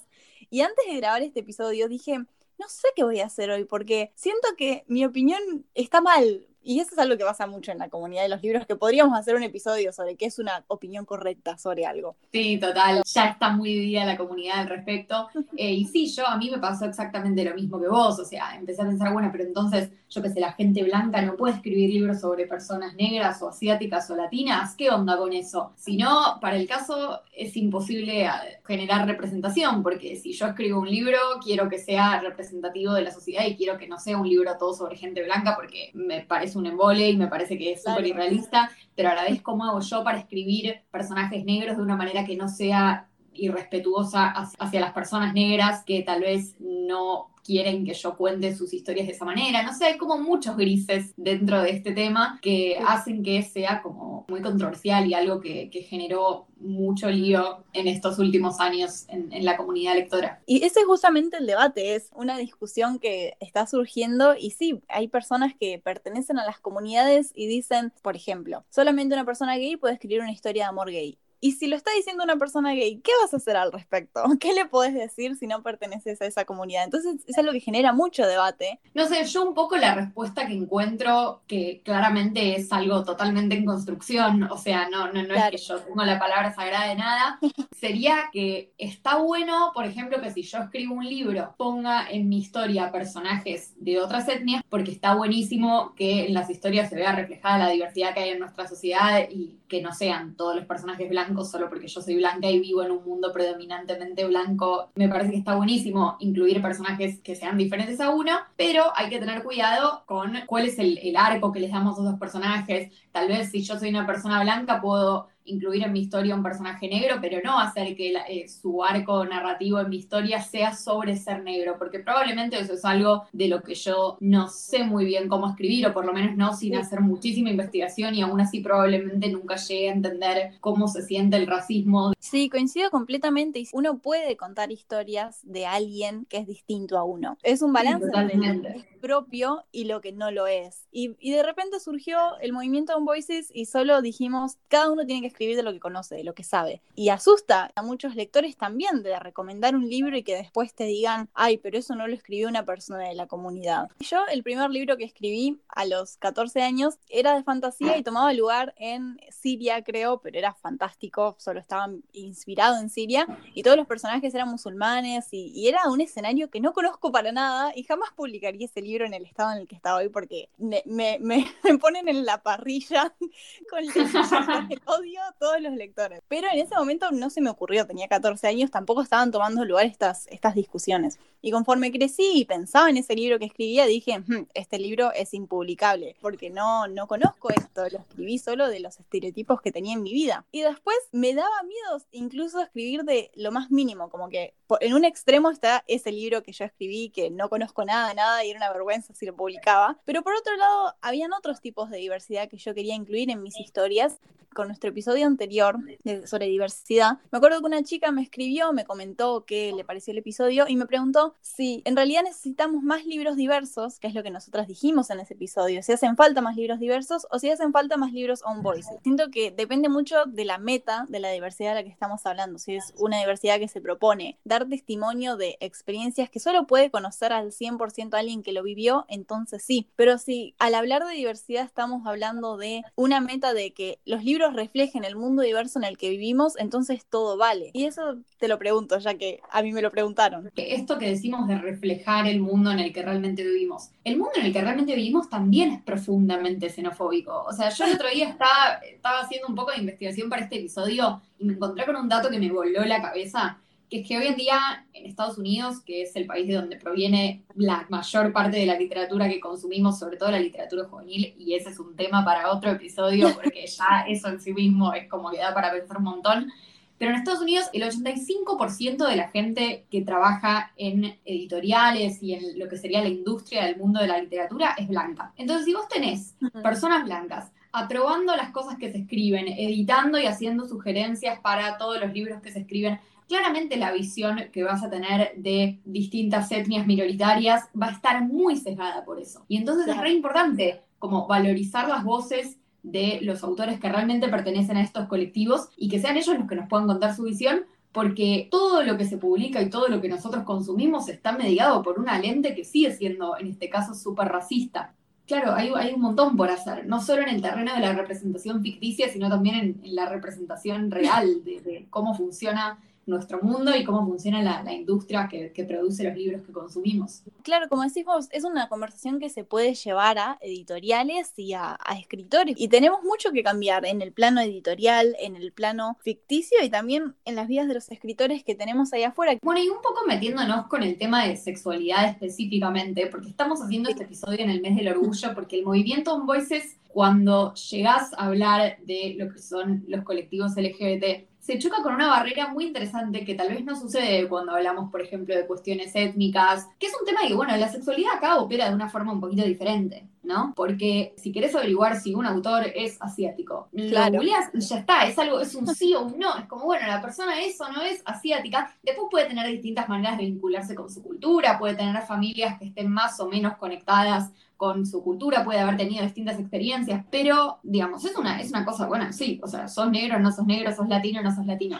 Y 0.50 0.62
antes 0.62 0.86
de 0.86 0.98
grabar 0.98 1.22
este 1.22 1.42
episodio 1.42 1.88
dije, 1.88 2.18
no 2.18 2.70
sé 2.70 2.88
qué 2.96 3.04
voy 3.04 3.20
a 3.20 3.26
hacer 3.26 3.50
hoy 3.50 3.66
porque 3.66 4.12
siento 4.16 4.48
que 4.58 4.84
mi 4.88 5.06
opinión 5.06 5.66
está 5.74 6.02
mal, 6.02 6.48
Y 6.64 6.80
eso 6.80 6.92
es 6.94 7.00
algo 7.00 7.18
que 7.18 7.24
pasa 7.24 7.48
mucho 7.48 7.72
en 7.72 7.80
la 7.80 7.90
comunidad 7.90 8.24
de 8.24 8.30
los 8.30 8.42
libros, 8.42 8.66
que 8.66 8.76
podríamos 8.76 9.18
hacer 9.18 9.36
un 9.36 9.44
episodio 9.44 9.92
sobre 9.92 10.16
qué 10.16 10.26
es 10.26 10.38
una 10.38 10.64
opinión 10.68 11.06
correcta 11.06 11.58
sobre 11.58 11.86
algo. 11.86 12.16
Sí, 12.32 12.60
total. 12.60 13.02
Ya 13.04 13.26
está 13.26 13.50
muy 13.50 13.74
dividida 13.74 14.06
la 14.06 14.18
comunidad 14.18 14.60
al 14.60 14.70
respecto. 14.70 15.30
Eh, 15.58 15.74
y 15.74 15.86
sí, 15.86 16.08
yo 16.08 16.26
a 16.26 16.38
mí 16.38 16.50
me 16.50 16.58
pasó 16.58 16.86
exactamente 16.86 17.44
lo 17.44 17.54
mismo 17.54 17.80
que 17.80 17.88
vos. 17.88 18.18
O 18.18 18.26
sea, 18.26 18.56
empecé 18.56 18.82
a 18.82 18.86
pensar, 18.86 19.12
bueno, 19.12 19.30
pero 19.32 19.44
entonces, 19.44 19.92
yo 20.10 20.22
que 20.22 20.30
sé, 20.30 20.40
la 20.40 20.54
gente 20.54 20.82
blanca 20.82 21.22
no 21.22 21.36
puede 21.36 21.56
escribir 21.56 21.90
libros 21.90 22.22
sobre 22.22 22.48
personas 22.48 22.96
negras 22.96 23.42
o 23.42 23.50
asiáticas 23.50 24.10
o 24.10 24.16
latinas. 24.16 24.76
¿Qué 24.76 24.90
onda 24.90 25.18
con 25.18 25.34
eso? 25.34 25.74
Si 25.76 25.98
no, 25.98 26.40
para 26.40 26.56
el 26.56 26.68
caso 26.68 27.22
es 27.36 27.56
imposible 27.58 28.26
ah, 28.26 28.42
generar 28.66 29.06
representación, 29.06 29.84
porque 29.84 30.16
si 30.16 30.34
yo 30.34 30.48
escribo 30.48 30.80
un 30.80 30.90
libro, 30.90 31.18
quiero 31.44 31.70
que 31.70 31.78
sea 31.78 32.20
representativo 32.22 32.94
de 32.94 33.02
la 33.04 33.12
sociedad 33.12 33.46
y 33.46 33.56
quiero 33.56 33.78
que 33.78 33.88
no 33.88 34.00
sea 34.00 34.18
un 34.18 34.28
libro 34.28 34.58
todo 34.58 34.74
sobre 34.74 34.96
gente 34.96 35.24
blanca, 35.24 35.56
porque 35.56 35.92
me 35.94 36.22
parece 36.22 36.51
un 36.56 36.66
embole 36.66 37.10
y 37.10 37.18
me 37.18 37.28
parece 37.28 37.58
que 37.58 37.74
es 37.74 37.84
súper 37.84 38.08
irrealista, 38.08 38.70
pero 38.96 39.10
a 39.10 39.16
la 39.16 39.24
vez, 39.24 39.42
¿cómo 39.42 39.66
hago 39.66 39.80
yo 39.82 40.04
para 40.04 40.20
escribir 40.20 40.82
personajes 40.92 41.44
negros 41.46 41.78
de 41.78 41.84
una 41.84 41.96
manera 41.96 42.26
que 42.26 42.36
no 42.36 42.48
sea 42.48 43.08
irrespetuosa 43.34 44.30
hacia 44.30 44.80
las 44.80 44.94
personas 44.94 45.34
negras 45.34 45.84
que 45.86 46.02
tal 46.02 46.22
vez 46.22 46.56
no 46.60 47.32
quieren 47.44 47.86
que 47.86 47.94
yo 47.94 48.16
cuente 48.16 48.56
sus 48.56 48.74
historias 48.74 49.08
de 49.08 49.14
esa 49.14 49.26
manera. 49.26 49.64
No 49.64 49.74
sé, 49.74 49.86
hay 49.86 49.98
como 49.98 50.18
muchos 50.18 50.56
grises 50.58 51.14
dentro 51.18 51.62
de 51.62 51.72
este 51.72 51.92
tema 51.92 52.40
que 52.42 52.78
hacen 52.86 53.24
que 53.24 53.42
sea 53.44 53.82
como 53.82 54.26
muy 54.28 54.42
controversial 54.42 55.08
y 55.08 55.14
algo 55.14 55.40
que, 55.42 55.70
generó 55.90 56.48
mucho 56.58 57.10
lío 57.10 57.64
en 57.74 57.88
estos 57.88 58.20
últimos 58.20 58.60
años 58.60 59.06
en, 59.10 59.34
en, 59.34 59.44
la 59.44 59.58
comunidad 59.58 59.96
lectora. 59.96 60.42
Y 60.46 60.64
ese 60.64 60.82
es 60.82 60.86
justamente 60.86 61.38
el 61.38 61.48
debate, 61.48 61.96
es 61.96 62.10
una 62.14 62.38
discusión 62.38 63.00
que 63.00 63.36
está 63.40 63.66
surgiendo 63.66 64.36
y 64.38 64.52
sí, 64.52 64.80
hay 64.88 65.08
personas 65.08 65.54
que 65.60 65.80
pertenecen 65.80 66.38
a 66.38 66.46
las 66.46 66.60
comunidades 66.60 67.32
y 67.34 67.48
dicen, 67.48 67.92
por 68.04 68.16
ejemplo, 68.16 68.64
solamente 68.70 69.16
una 69.16 69.26
persona 69.26 69.58
gay 69.58 69.76
puede 69.76 69.96
escribir 69.96 70.22
una 70.22 70.32
historia 70.32 70.64
de 70.66 70.70
amor 70.70 70.92
gay. 70.92 71.18
Y 71.44 71.54
si 71.54 71.66
lo 71.66 71.76
está 71.76 71.90
diciendo 71.96 72.24
una 72.24 72.38
persona 72.38 72.74
gay, 72.74 73.02
¿qué 73.04 73.12
vas 73.20 73.34
a 73.34 73.38
hacer 73.38 73.58
al 73.58 73.72
respecto? 73.72 74.24
¿Qué 74.40 74.54
le 74.54 74.66
podés 74.68 74.94
decir 74.94 75.36
si 75.36 75.48
no 75.48 75.64
perteneces 75.64 76.22
a 76.22 76.28
esa 76.28 76.46
comunidad? 76.46 76.84
Entonces 76.84 77.16
es 77.26 77.38
algo 77.38 77.52
que 77.52 77.60
genera 77.60 77.94
mucho 77.94 78.28
debate. 78.28 78.80
No 78.94 79.08
sé, 79.08 79.26
yo 79.26 79.44
un 79.44 79.56
poco 79.56 79.76
la 79.76 79.96
respuesta 79.96 80.46
que 80.46 80.54
encuentro, 80.54 81.42
que 81.48 81.82
claramente 81.84 82.56
es 82.56 82.72
algo 82.72 83.04
totalmente 83.04 83.56
en 83.56 83.66
construcción, 83.66 84.44
o 84.44 84.58
sea, 84.58 84.88
no, 84.90 85.12
no, 85.12 85.24
no 85.24 85.34
es 85.34 85.50
que 85.50 85.58
yo 85.58 85.80
tengo 85.80 86.04
la 86.04 86.20
palabra 86.20 86.54
sagrada 86.54 86.90
de 86.90 86.96
nada, 86.96 87.40
sería 87.80 88.30
que 88.32 88.74
está 88.78 89.18
bueno, 89.18 89.72
por 89.74 89.86
ejemplo, 89.86 90.22
que 90.22 90.30
si 90.30 90.44
yo 90.44 90.60
escribo 90.60 90.94
un 90.94 91.08
libro, 91.08 91.56
ponga 91.58 92.08
en 92.08 92.30
mi 92.30 92.38
historia 92.38 92.92
personajes 92.92 93.74
de 93.78 94.00
otras 94.00 94.28
etnias, 94.28 94.62
porque 94.70 94.92
está 94.92 95.16
buenísimo 95.16 95.96
que 95.96 96.28
en 96.28 96.36
las 96.36 96.52
historias 96.52 96.90
se 96.90 96.96
vea 96.96 97.14
reflejada 97.14 97.58
la 97.58 97.70
diversidad 97.70 98.14
que 98.14 98.20
hay 98.20 98.30
en 98.30 98.40
nuestra 98.40 98.68
sociedad 98.68 99.28
y 99.28 99.58
que 99.68 99.82
no 99.82 99.94
sean 99.94 100.36
todos 100.36 100.56
los 100.56 100.66
personajes 100.66 101.10
blancos 101.10 101.31
solo 101.46 101.70
porque 101.70 101.88
yo 101.88 102.02
soy 102.02 102.16
blanca 102.18 102.50
y 102.50 102.60
vivo 102.60 102.84
en 102.84 102.92
un 102.92 103.04
mundo 103.04 103.32
predominantemente 103.32 104.26
blanco. 104.26 104.90
Me 104.96 105.10
parece 105.10 105.32
que 105.32 105.38
está 105.38 105.56
buenísimo 105.56 106.18
incluir 106.20 106.62
personajes 106.62 107.20
que 107.22 107.36
sean 107.36 107.58
diferentes 107.58 108.00
a 108.02 108.12
uno, 108.12 108.32
pero 108.58 108.86
hay 108.96 109.10
que 109.10 109.20
tener 109.20 109.44
cuidado 109.44 110.04
con 110.06 110.34
cuál 110.48 110.66
es 110.66 110.80
el, 110.80 110.98
el 111.00 111.16
arco 111.16 111.52
que 111.52 111.60
les 111.60 111.72
damos 111.72 111.98
a 111.98 112.02
esos 112.02 112.20
personajes. 112.20 112.92
Tal 113.12 113.28
vez 113.28 113.52
si 113.52 113.62
yo 113.64 113.78
soy 113.80 113.90
una 113.90 114.06
persona 114.06 114.42
blanca 114.42 114.82
puedo 114.82 115.28
incluir 115.46 115.84
en 115.84 115.94
mi 115.94 116.02
historia 116.02 116.36
un 116.36 116.44
personaje 116.44 116.88
negro, 116.88 117.18
pero 117.22 117.40
no 117.44 117.60
hacer 117.60 117.96
que 117.96 118.14
eh, 118.30 118.48
su 118.48 118.84
arco 118.84 119.26
narrativo 119.26 119.80
en 119.80 119.90
mi 119.90 119.98
historia 119.98 120.42
sea 120.42 120.74
sobre 120.74 121.18
ser 121.18 121.44
negro, 121.44 121.76
porque 121.78 122.00
probablemente 122.00 122.60
eso 122.60 122.74
es 122.74 122.86
algo 122.86 123.24
de 123.32 123.48
lo 123.48 123.62
que 123.62 123.76
yo 123.76 124.18
no 124.20 124.48
sé 124.48 124.84
muy 124.84 125.06
bien 125.06 125.28
cómo 125.28 125.50
escribir, 125.50 125.88
o 125.88 125.94
por 125.94 126.06
lo 126.06 126.14
menos 126.14 126.36
no 126.36 126.54
sin 126.56 126.76
hacer 126.76 127.02
muchísima 127.02 127.50
investigación 127.50 128.16
y 128.16 128.22
aún 128.22 128.40
así 128.42 128.62
probablemente 128.62 129.30
nunca 129.30 129.56
llegue 129.56 129.90
a 129.90 129.94
entender 129.94 130.52
cómo 130.60 130.88
se 130.88 131.02
siente 131.02 131.38
el 131.38 131.48
racismo. 131.48 132.14
Sí, 132.20 132.50
coincido 132.50 132.90
completamente. 132.92 133.64
Uno 133.74 134.00
puede 134.00 134.38
contar 134.38 134.72
historias 134.72 135.40
de 135.44 135.66
alguien 135.66 136.26
que 136.26 136.38
es 136.38 136.48
distinto 136.48 136.98
a 136.98 137.04
uno. 137.04 137.38
Es 137.44 137.62
un 137.62 137.74
balance 137.74 138.08
entre 138.16 138.86
propio 139.02 139.66
y 139.72 139.86
lo 139.86 140.00
que 140.00 140.12
no 140.12 140.32
lo 140.32 140.48
es. 140.48 140.88
Y, 140.92 141.16
y 141.20 141.32
de 141.32 141.44
repente 141.44 141.80
surgió 141.80 142.38
el 142.40 142.54
movimiento 142.54 142.96
On 142.96 143.04
Voices 143.04 143.50
y 143.54 143.66
solo 143.66 144.02
dijimos, 144.02 144.58
cada 144.68 144.92
uno 144.92 145.06
tiene 145.06 145.22
que 145.22 145.28
escribir 145.32 145.56
de 145.56 145.64
lo 145.64 145.74
que 145.74 145.80
conoce, 145.80 146.16
de 146.16 146.24
lo 146.24 146.34
que 146.34 146.44
sabe. 146.44 146.82
Y 146.96 147.10
asusta 147.10 147.72
a 147.76 147.82
muchos 147.82 148.16
lectores 148.16 148.58
también 148.58 149.04
de 149.04 149.20
recomendar 149.20 149.76
un 149.76 149.88
libro 149.88 150.18
y 150.18 150.24
que 150.24 150.36
después 150.36 150.74
te 150.74 150.86
digan, 150.86 151.30
ay, 151.34 151.58
pero 151.58 151.78
eso 151.78 151.96
no 151.96 152.08
lo 152.08 152.14
escribió 152.14 152.48
una 152.48 152.66
persona 152.66 153.08
de 153.08 153.16
la 153.16 153.28
comunidad. 153.28 153.90
Yo, 154.00 154.20
el 154.32 154.44
primer 154.44 154.70
libro 154.70 154.98
que 154.98 155.04
escribí 155.04 155.60
a 155.70 155.86
los 155.86 156.18
14 156.18 156.62
años 156.62 156.96
era 157.10 157.36
de 157.36 157.44
fantasía 157.44 157.98
y 157.98 158.04
tomaba 158.04 158.34
lugar 158.34 158.74
en 158.78 159.20
Siria, 159.30 159.84
creo, 159.84 160.20
pero 160.22 160.38
era 160.38 160.54
fantástico, 160.54 161.36
solo 161.40 161.60
estaba 161.60 161.90
inspirado 162.14 162.80
en 162.80 162.90
Siria 162.90 163.26
y 163.54 163.64
todos 163.64 163.78
los 163.78 163.88
personajes 163.88 164.34
eran 164.34 164.50
musulmanes 164.50 165.28
y, 165.32 165.52
y 165.56 165.68
era 165.68 165.90
un 165.90 166.02
escenario 166.02 166.50
que 166.50 166.60
no 166.60 166.74
conozco 166.74 167.12
para 167.12 167.32
nada 167.32 167.72
y 167.76 167.84
jamás 167.84 168.12
publicaría 168.16 168.66
ese 168.66 168.82
libro 168.82 169.06
en 169.06 169.14
el 169.14 169.26
estado 169.26 169.52
en 169.54 169.60
el 169.60 169.68
que 169.68 169.76
estaba 169.76 169.98
hoy 169.98 170.10
porque 170.10 170.50
me, 170.58 170.84
me, 170.86 171.18
me, 171.20 171.46
ponen 171.80 172.08
en 172.08 172.26
la 172.26 172.42
parrilla 172.44 173.14
con 173.70 173.80
el, 173.80 173.90
el 173.90 174.82
odio 174.86 175.21
todos 175.40 175.62
los 175.62 175.74
lectores. 175.74 176.22
Pero 176.28 176.48
en 176.52 176.60
ese 176.60 176.76
momento 176.76 177.12
no 177.12 177.30
se 177.30 177.42
me 177.42 177.50
ocurrió, 177.50 177.86
tenía 177.86 178.08
14 178.08 178.48
años, 178.48 178.72
tampoco 178.72 179.02
estaban 179.02 179.32
tomando 179.32 179.66
lugar 179.66 179.86
estas, 179.86 180.28
estas 180.28 180.56
discusiones. 180.56 181.20
Y 181.42 181.52
conforme 181.52 181.92
crecí 181.92 182.32
y 182.36 182.46
pensaba 182.46 182.90
en 182.90 182.98
ese 182.98 183.16
libro 183.16 183.40
que 183.40 183.46
escribía, 183.46 183.86
dije, 183.86 184.20
hmm, 184.20 184.48
este 184.54 184.78
libro 184.80 185.12
es 185.14 185.34
impublicable, 185.34 186.16
porque 186.22 186.50
no, 186.50 186.88
no 186.88 187.08
conozco 187.08 187.50
esto, 187.50 187.90
lo 187.90 188.00
escribí 188.00 188.38
solo 188.38 188.68
de 188.68 188.80
los 188.80 189.00
estereotipos 189.00 189.62
que 189.62 189.72
tenía 189.72 189.94
en 189.94 190.04
mi 190.04 190.14
vida. 190.14 190.46
Y 190.52 190.62
después 190.62 190.98
me 191.12 191.34
daba 191.34 191.64
miedo 191.64 192.06
incluso 192.12 192.62
escribir 192.62 193.04
de 193.04 193.32
lo 193.36 193.52
más 193.52 193.72
mínimo, 193.72 194.10
como 194.10 194.30
que 194.30 194.54
en 194.80 194.94
un 194.94 195.06
extremo 195.06 195.50
está 195.50 195.84
ese 195.88 196.12
libro 196.12 196.44
que 196.44 196.54
yo 196.54 196.66
escribí, 196.66 197.10
que 197.10 197.30
no 197.30 197.50
conozco 197.50 197.84
nada, 197.86 198.14
nada, 198.14 198.46
y 198.46 198.52
era 198.52 198.60
una 198.60 198.72
vergüenza 198.72 199.14
si 199.14 199.26
lo 199.26 199.36
publicaba. 199.36 199.98
Pero 200.06 200.24
por 200.24 200.34
otro 200.36 200.56
lado, 200.56 200.96
habían 201.02 201.34
otros 201.34 201.62
tipos 201.62 201.90
de 201.90 201.98
diversidad 201.98 202.48
que 202.48 202.58
yo 202.58 202.74
quería 202.74 202.96
incluir 202.96 203.30
en 203.30 203.42
mis 203.44 203.60
historias 203.60 204.20
con 204.54 204.68
nuestro 204.68 204.90
episodio 204.90 205.28
anterior 205.28 205.78
sobre 206.26 206.48
diversidad, 206.48 207.20
me 207.32 207.38
acuerdo 207.38 207.60
que 207.60 207.66
una 207.66 207.84
chica 207.84 208.12
me 208.12 208.22
escribió, 208.22 208.74
me 208.74 208.86
comentó 208.86 209.46
qué 209.46 209.72
le 209.76 209.84
pareció 209.84 210.12
el 210.12 210.18
episodio 210.18 210.66
y 210.68 210.76
me 210.76 210.86
preguntó 210.86 211.36
si 211.42 211.82
en 211.86 211.96
realidad 211.96 212.24
necesitamos 212.24 212.84
más 212.84 213.06
libros 213.06 213.36
diversos, 213.36 214.00
que 214.00 214.08
es 214.08 214.14
lo 214.14 214.24
que 214.24 214.30
nosotras 214.30 214.68
dijimos 214.68 215.10
en 215.10 215.20
ese 215.20 215.36
episodio, 215.36 215.82
si 215.84 215.94
hacen 215.94 216.16
falta 216.16 216.42
más 216.42 216.56
libros 216.56 216.80
diversos 216.80 217.28
o 217.30 217.40
si 217.40 217.50
hacen 217.50 217.72
falta 217.72 217.98
más 217.98 218.12
libros 218.12 218.42
on 218.46 218.62
voice. 218.62 218.90
Siento 219.04 219.30
que 219.32 219.52
depende 219.52 219.90
mucho 219.90 220.26
de 220.26 220.46
la 220.46 220.58
meta 220.58 221.06
de 221.08 221.20
la 221.20 221.30
diversidad 221.30 221.70
de 221.70 221.76
la 221.76 221.84
que 221.84 221.90
estamos 221.90 222.26
hablando, 222.26 222.60
si 222.60 222.76
es 222.76 222.94
una 222.98 223.20
diversidad 223.20 223.60
que 223.60 223.68
se 223.68 223.82
propone 223.82 224.38
dar 224.44 224.61
testimonio 224.68 225.38
de 225.38 225.58
experiencias 225.60 226.30
que 226.30 226.40
solo 226.40 226.68
puede 226.68 226.92
conocer 226.92 227.34
al 227.34 227.52
100% 227.52 228.14
alguien 228.14 228.44
que 228.44 228.54
lo 228.54 228.64
vivió, 228.64 229.06
entonces 229.08 229.64
sí, 229.64 229.88
pero 229.96 230.18
si 230.18 230.56
al 230.60 230.76
hablar 230.76 231.06
de 231.06 231.14
diversidad 231.14 231.66
estamos 231.66 232.06
hablando 232.06 232.58
de 232.58 232.84
una 232.96 233.22
meta 233.22 233.54
de 233.54 233.74
que 233.74 234.00
los 234.06 234.24
libros 234.24 234.54
reflejen 234.54 235.04
el 235.04 235.16
mundo 235.16 235.42
diverso 235.42 235.80
en 235.80 235.86
el 235.86 235.98
que 235.98 236.10
vivimos, 236.10 236.58
entonces 236.58 237.06
todo 237.06 237.38
vale. 237.38 237.72
Y 237.74 237.86
eso 237.86 238.18
te 238.38 238.48
lo 238.48 238.58
pregunto, 238.58 238.98
ya 239.00 239.16
que 239.16 239.40
a 239.50 239.62
mí 239.62 239.72
me 239.72 239.82
lo 239.82 239.92
preguntaron. 239.92 240.52
Esto 240.56 240.98
que 240.98 241.10
decimos 241.10 241.48
de 241.48 241.58
reflejar 241.58 242.28
el 242.28 242.40
mundo 242.40 242.72
en 242.72 242.80
el 242.80 242.94
que 242.94 243.02
realmente 243.02 243.44
vivimos. 243.44 243.90
El 244.04 244.18
mundo 244.18 244.34
en 244.36 244.46
el 244.46 244.54
que 244.54 244.62
realmente 244.62 244.96
vivimos 244.96 245.30
también 245.30 245.72
es 245.72 245.82
profundamente 245.82 246.70
xenofóbico. 246.70 247.44
O 247.44 247.54
sea, 247.54 247.70
yo 247.70 247.86
el 247.86 247.94
otro 247.94 248.10
día 248.10 248.30
estaba, 248.30 248.80
estaba 248.84 249.22
haciendo 249.22 249.48
un 249.48 249.56
poco 249.56 249.72
de 249.72 249.80
investigación 249.80 250.30
para 250.30 250.44
este 250.44 250.58
episodio 250.58 251.22
y 251.40 251.46
me 251.46 251.54
encontré 251.54 251.86
con 251.86 251.96
un 251.96 252.10
dato 252.10 252.30
que 252.30 252.40
me 252.40 252.52
voló 252.52 252.84
la 252.86 253.02
cabeza 253.02 253.58
que 253.92 254.00
es 254.00 254.08
que 254.08 254.18
hoy 254.18 254.28
en 254.28 254.38
día 254.38 254.86
en 254.94 255.06
Estados 255.06 255.38
Unidos, 255.38 255.82
que 255.82 256.04
es 256.04 256.16
el 256.16 256.26
país 256.26 256.48
de 256.48 256.56
donde 256.56 256.78
proviene 256.78 257.44
la 257.56 257.86
mayor 257.90 258.32
parte 258.32 258.56
de 258.56 258.66
la 258.66 258.80
literatura 258.80 259.28
que 259.28 259.42
consumimos, 259.42 260.00
sobre 260.00 260.16
todo 260.16 260.32
la 260.32 260.40
literatura 260.40 260.86
juvenil, 260.86 261.36
y 261.38 261.56
ese 261.56 261.72
es 261.72 261.80
un 261.80 261.94
tema 261.98 262.24
para 262.24 262.54
otro 262.54 262.72
episodio, 262.72 263.34
porque 263.36 263.68
ya 263.68 264.06
eso 264.08 264.30
en 264.30 264.40
sí 264.40 264.54
mismo 264.54 264.94
es 264.94 265.10
como 265.10 265.30
que 265.30 265.40
da 265.40 265.54
para 265.54 265.74
pensar 265.74 265.98
un 265.98 266.06
montón. 266.06 266.50
Pero 266.98 267.12
en 267.12 267.18
Estados 267.18 267.42
Unidos 267.42 267.66
el 267.74 267.84
85% 267.84 269.10
de 269.10 269.16
la 269.18 269.28
gente 269.28 269.86
que 269.92 270.04
trabaja 270.04 270.72
en 270.78 271.20
editoriales 271.26 272.24
y 272.24 272.36
en 272.36 272.60
lo 272.60 272.70
que 272.70 272.78
sería 272.78 273.02
la 273.02 273.10
industria 273.10 273.66
del 273.66 273.76
mundo 273.76 274.00
de 274.00 274.08
la 274.08 274.22
literatura 274.22 274.74
es 274.78 274.88
blanca. 274.88 275.34
Entonces, 275.36 275.66
si 275.66 275.74
vos 275.74 275.90
tenés 275.90 276.36
personas 276.64 277.04
blancas 277.04 277.52
aprobando 277.74 278.36
las 278.36 278.52
cosas 278.52 278.78
que 278.78 278.92
se 278.92 279.00
escriben, 279.00 279.48
editando 279.48 280.18
y 280.20 280.28
haciendo 280.28 280.68
sugerencias 280.68 281.40
para 281.40 281.78
todos 281.78 282.00
los 282.00 282.14
libros 282.14 282.42
que 282.42 282.52
se 282.52 282.60
escriben, 282.60 283.00
claramente 283.32 283.78
la 283.78 283.94
visión 283.94 284.42
que 284.52 284.62
vas 284.62 284.84
a 284.84 284.90
tener 284.90 285.32
de 285.38 285.80
distintas 285.86 286.52
etnias 286.52 286.86
minoritarias 286.86 287.70
va 287.82 287.88
a 287.88 287.92
estar 287.92 288.26
muy 288.28 288.58
sesgada 288.58 289.06
por 289.06 289.22
eso. 289.22 289.46
Y 289.48 289.56
entonces 289.56 289.88
es 289.88 289.98
re 289.98 290.12
importante 290.12 290.82
como 291.00 291.28
valorizar 291.28 291.88
las 291.88 292.04
voces 292.04 292.58
de 292.84 293.20
los 293.22 293.42
autores 293.42 293.80
que 293.80 293.88
realmente 293.88 294.28
pertenecen 294.28 294.76
a 294.76 294.82
estos 294.82 295.08
colectivos 295.08 295.70
y 295.78 295.88
que 295.88 296.02
sean 296.02 296.18
ellos 296.18 296.38
los 296.38 296.46
que 296.46 296.58
nos 296.58 296.68
puedan 296.68 296.88
contar 296.88 297.16
su 297.16 297.24
visión, 297.24 297.64
porque 297.94 298.50
todo 298.52 298.84
lo 298.84 298.98
que 298.98 299.06
se 299.06 299.18
publica 299.18 299.62
y 299.62 299.70
todo 299.70 299.88
lo 299.88 300.02
que 300.02 300.10
nosotros 300.10 300.44
consumimos 300.44 301.08
está 301.08 301.32
mediado 301.32 301.84
por 301.84 302.00
una 302.00 302.20
lente 302.20 302.54
que 302.54 302.66
sigue 302.66 302.94
siendo, 302.94 303.38
en 303.38 303.48
este 303.48 303.70
caso, 303.70 303.94
súper 303.94 304.28
racista. 304.28 304.94
claro, 305.26 305.54
hay, 305.54 305.72
hay, 305.74 305.94
un 305.94 306.02
montón 306.02 306.36
por 306.36 306.50
hacer, 306.50 306.86
no 306.86 307.02
solo 307.02 307.22
en 307.22 307.30
el 307.30 307.42
terreno 307.42 307.74
de 307.74 307.80
la 307.80 307.94
representación 307.94 308.62
ficticia, 308.62 309.08
sino 309.08 309.30
también 309.30 309.56
en, 309.56 309.96
la 309.96 310.10
representación 310.10 310.92
real 310.92 311.46
de, 311.46 311.88
cómo 311.90 312.14
funciona 312.14 312.78
nuestro 313.06 313.42
mundo 313.42 313.76
y 313.76 313.84
cómo 313.84 314.06
funciona 314.06 314.42
la, 314.42 314.74
industria 314.74 315.28
que, 315.28 315.66
produce 315.66 316.04
los 316.04 316.16
libros 316.16 316.42
que 316.42 316.52
consumimos. 316.52 317.24
Claro, 317.44 317.68
como 317.70 317.84
decimos, 317.84 318.28
es 318.32 318.44
una 318.44 318.68
conversación 318.70 319.20
que 319.20 319.30
se 319.30 319.44
puede 319.44 319.74
llevar 319.74 320.18
a 320.18 320.38
editoriales 320.42 321.34
y 321.38 321.54
a, 321.54 321.78
escritores. 322.00 322.56
Y 322.58 322.68
tenemos 322.68 323.04
mucho 323.04 323.32
que 323.32 323.44
cambiar 323.44 323.86
en 323.86 324.02
el 324.02 324.12
plano 324.12 324.42
editorial, 324.42 325.16
en 325.20 325.36
el 325.36 325.52
plano 325.52 325.98
ficticio 326.02 326.58
y 326.64 326.70
también 326.70 327.16
en 327.26 327.36
las 327.36 327.48
vidas 327.48 327.68
de 327.68 327.76
los 327.76 327.92
escritores 327.92 328.44
que 328.44 328.56
tenemos 328.56 328.94
ahí 328.94 329.04
afuera. 329.04 329.38
Bueno, 329.42 329.62
y 329.62 329.70
un 329.70 329.82
poco 329.82 330.06
metiéndonos 330.08 330.68
con 330.68 330.84
el 330.84 330.98
tema 330.98 331.26
de 331.26 331.36
sexualidad 331.36 332.10
específicamente, 332.10 333.08
porque 333.08 333.30
estamos 333.30 333.62
haciendo 333.62 333.90
este 333.90 334.04
episodio 334.04 334.40
en 334.40 334.50
el 334.50 334.62
mes 334.62 334.76
del 334.76 334.90
orgullo, 334.90 335.34
porque 335.34 335.60
el 335.60 335.66
movimiento 335.66 336.14
On 336.14 336.26
Voices, 336.26 336.78
cuando 336.88 337.54
llegás 337.54 338.14
a 338.14 338.26
hablar 338.26 338.78
de 338.86 339.16
lo 339.18 339.32
que 339.32 339.40
son 339.40 339.84
los 339.88 340.04
colectivos 340.04 340.56
LGBT, 340.56 341.31
se 341.42 341.58
choca 341.58 341.82
con 341.82 341.96
una 341.96 342.08
barrera 342.08 342.48
muy 342.50 342.66
interesante 342.66 343.26
que 343.26 343.34
tal 343.34 343.50
vez 343.50 343.66
no 343.66 343.76
sucede 343.76 344.30
cuando 344.30 344.54
hablamos, 344.54 344.92
por 344.92 345.02
ejemplo, 345.02 345.36
de 345.36 345.48
cuestiones 345.48 345.92
étnicas, 345.96 346.70
que 346.80 346.86
es 346.86 346.94
un 346.98 347.06
tema 347.06 347.22
que, 347.28 347.34
bueno, 347.34 347.58
la 347.58 347.68
sexualidad 347.68 348.16
acá 348.16 348.38
opera 348.38 348.70
de 348.70 348.76
una 348.76 348.90
forma 348.90 349.12
un 349.12 349.20
poquito 349.20 349.44
diferente, 349.44 350.06
¿no? 350.24 350.54
Porque 350.56 351.14
si 351.18 351.32
querés 351.32 351.56
averiguar 351.56 352.00
si 352.00 352.14
un 352.14 352.26
autor 352.26 352.68
es 352.76 353.02
asiático, 353.02 353.70
claro. 353.72 354.14
lo 354.14 354.18
googleás 354.20 354.50
y 354.54 354.60
ya 354.60 354.78
está, 354.80 355.06
es 355.06 355.18
algo, 355.18 355.40
es 355.40 355.56
un 355.56 355.68
sí 355.68 355.94
o 355.96 356.02
un 356.02 356.20
no, 356.20 356.38
es 356.38 356.46
como, 356.46 356.66
bueno, 356.66 356.88
la 356.88 357.02
persona 357.02 357.42
es 357.42 357.60
o 357.60 357.72
no 357.72 357.82
es 357.82 358.02
asiática, 358.06 358.76
después 358.84 359.08
puede 359.10 359.26
tener 359.26 359.48
distintas 359.48 359.90
maneras 359.90 360.18
de 360.18 360.26
vincularse 360.26 360.76
con 360.76 360.90
su 360.90 361.02
cultura, 361.02 361.58
puede 361.58 361.76
tener 361.76 362.02
familias 362.04 362.60
que 362.60 362.66
estén 362.66 362.90
más 362.90 363.20
o 363.20 363.28
menos 363.28 363.58
conectadas 363.58 364.32
con 364.58 364.86
su 364.86 365.04
cultura, 365.04 365.44
puede 365.44 365.60
haber 365.60 365.78
tenido 365.78 366.04
distintas 366.04 366.40
experiencias, 366.40 367.04
pero 367.10 367.60
digamos, 367.64 368.06
es 368.06 368.16
una, 368.16 368.40
es 368.40 368.50
una 368.50 368.64
cosa 368.64 368.86
buena, 368.86 369.12
sí, 369.12 369.40
o 369.44 369.48
sea, 369.48 369.68
sos 369.68 369.90
negro, 369.90 370.20
no 370.20 370.32
sos 370.32 370.46
negro, 370.46 370.72
sos 370.76 370.88
latino, 370.88 371.22
no 371.24 371.34
sos 371.34 371.48
latino. 371.48 371.80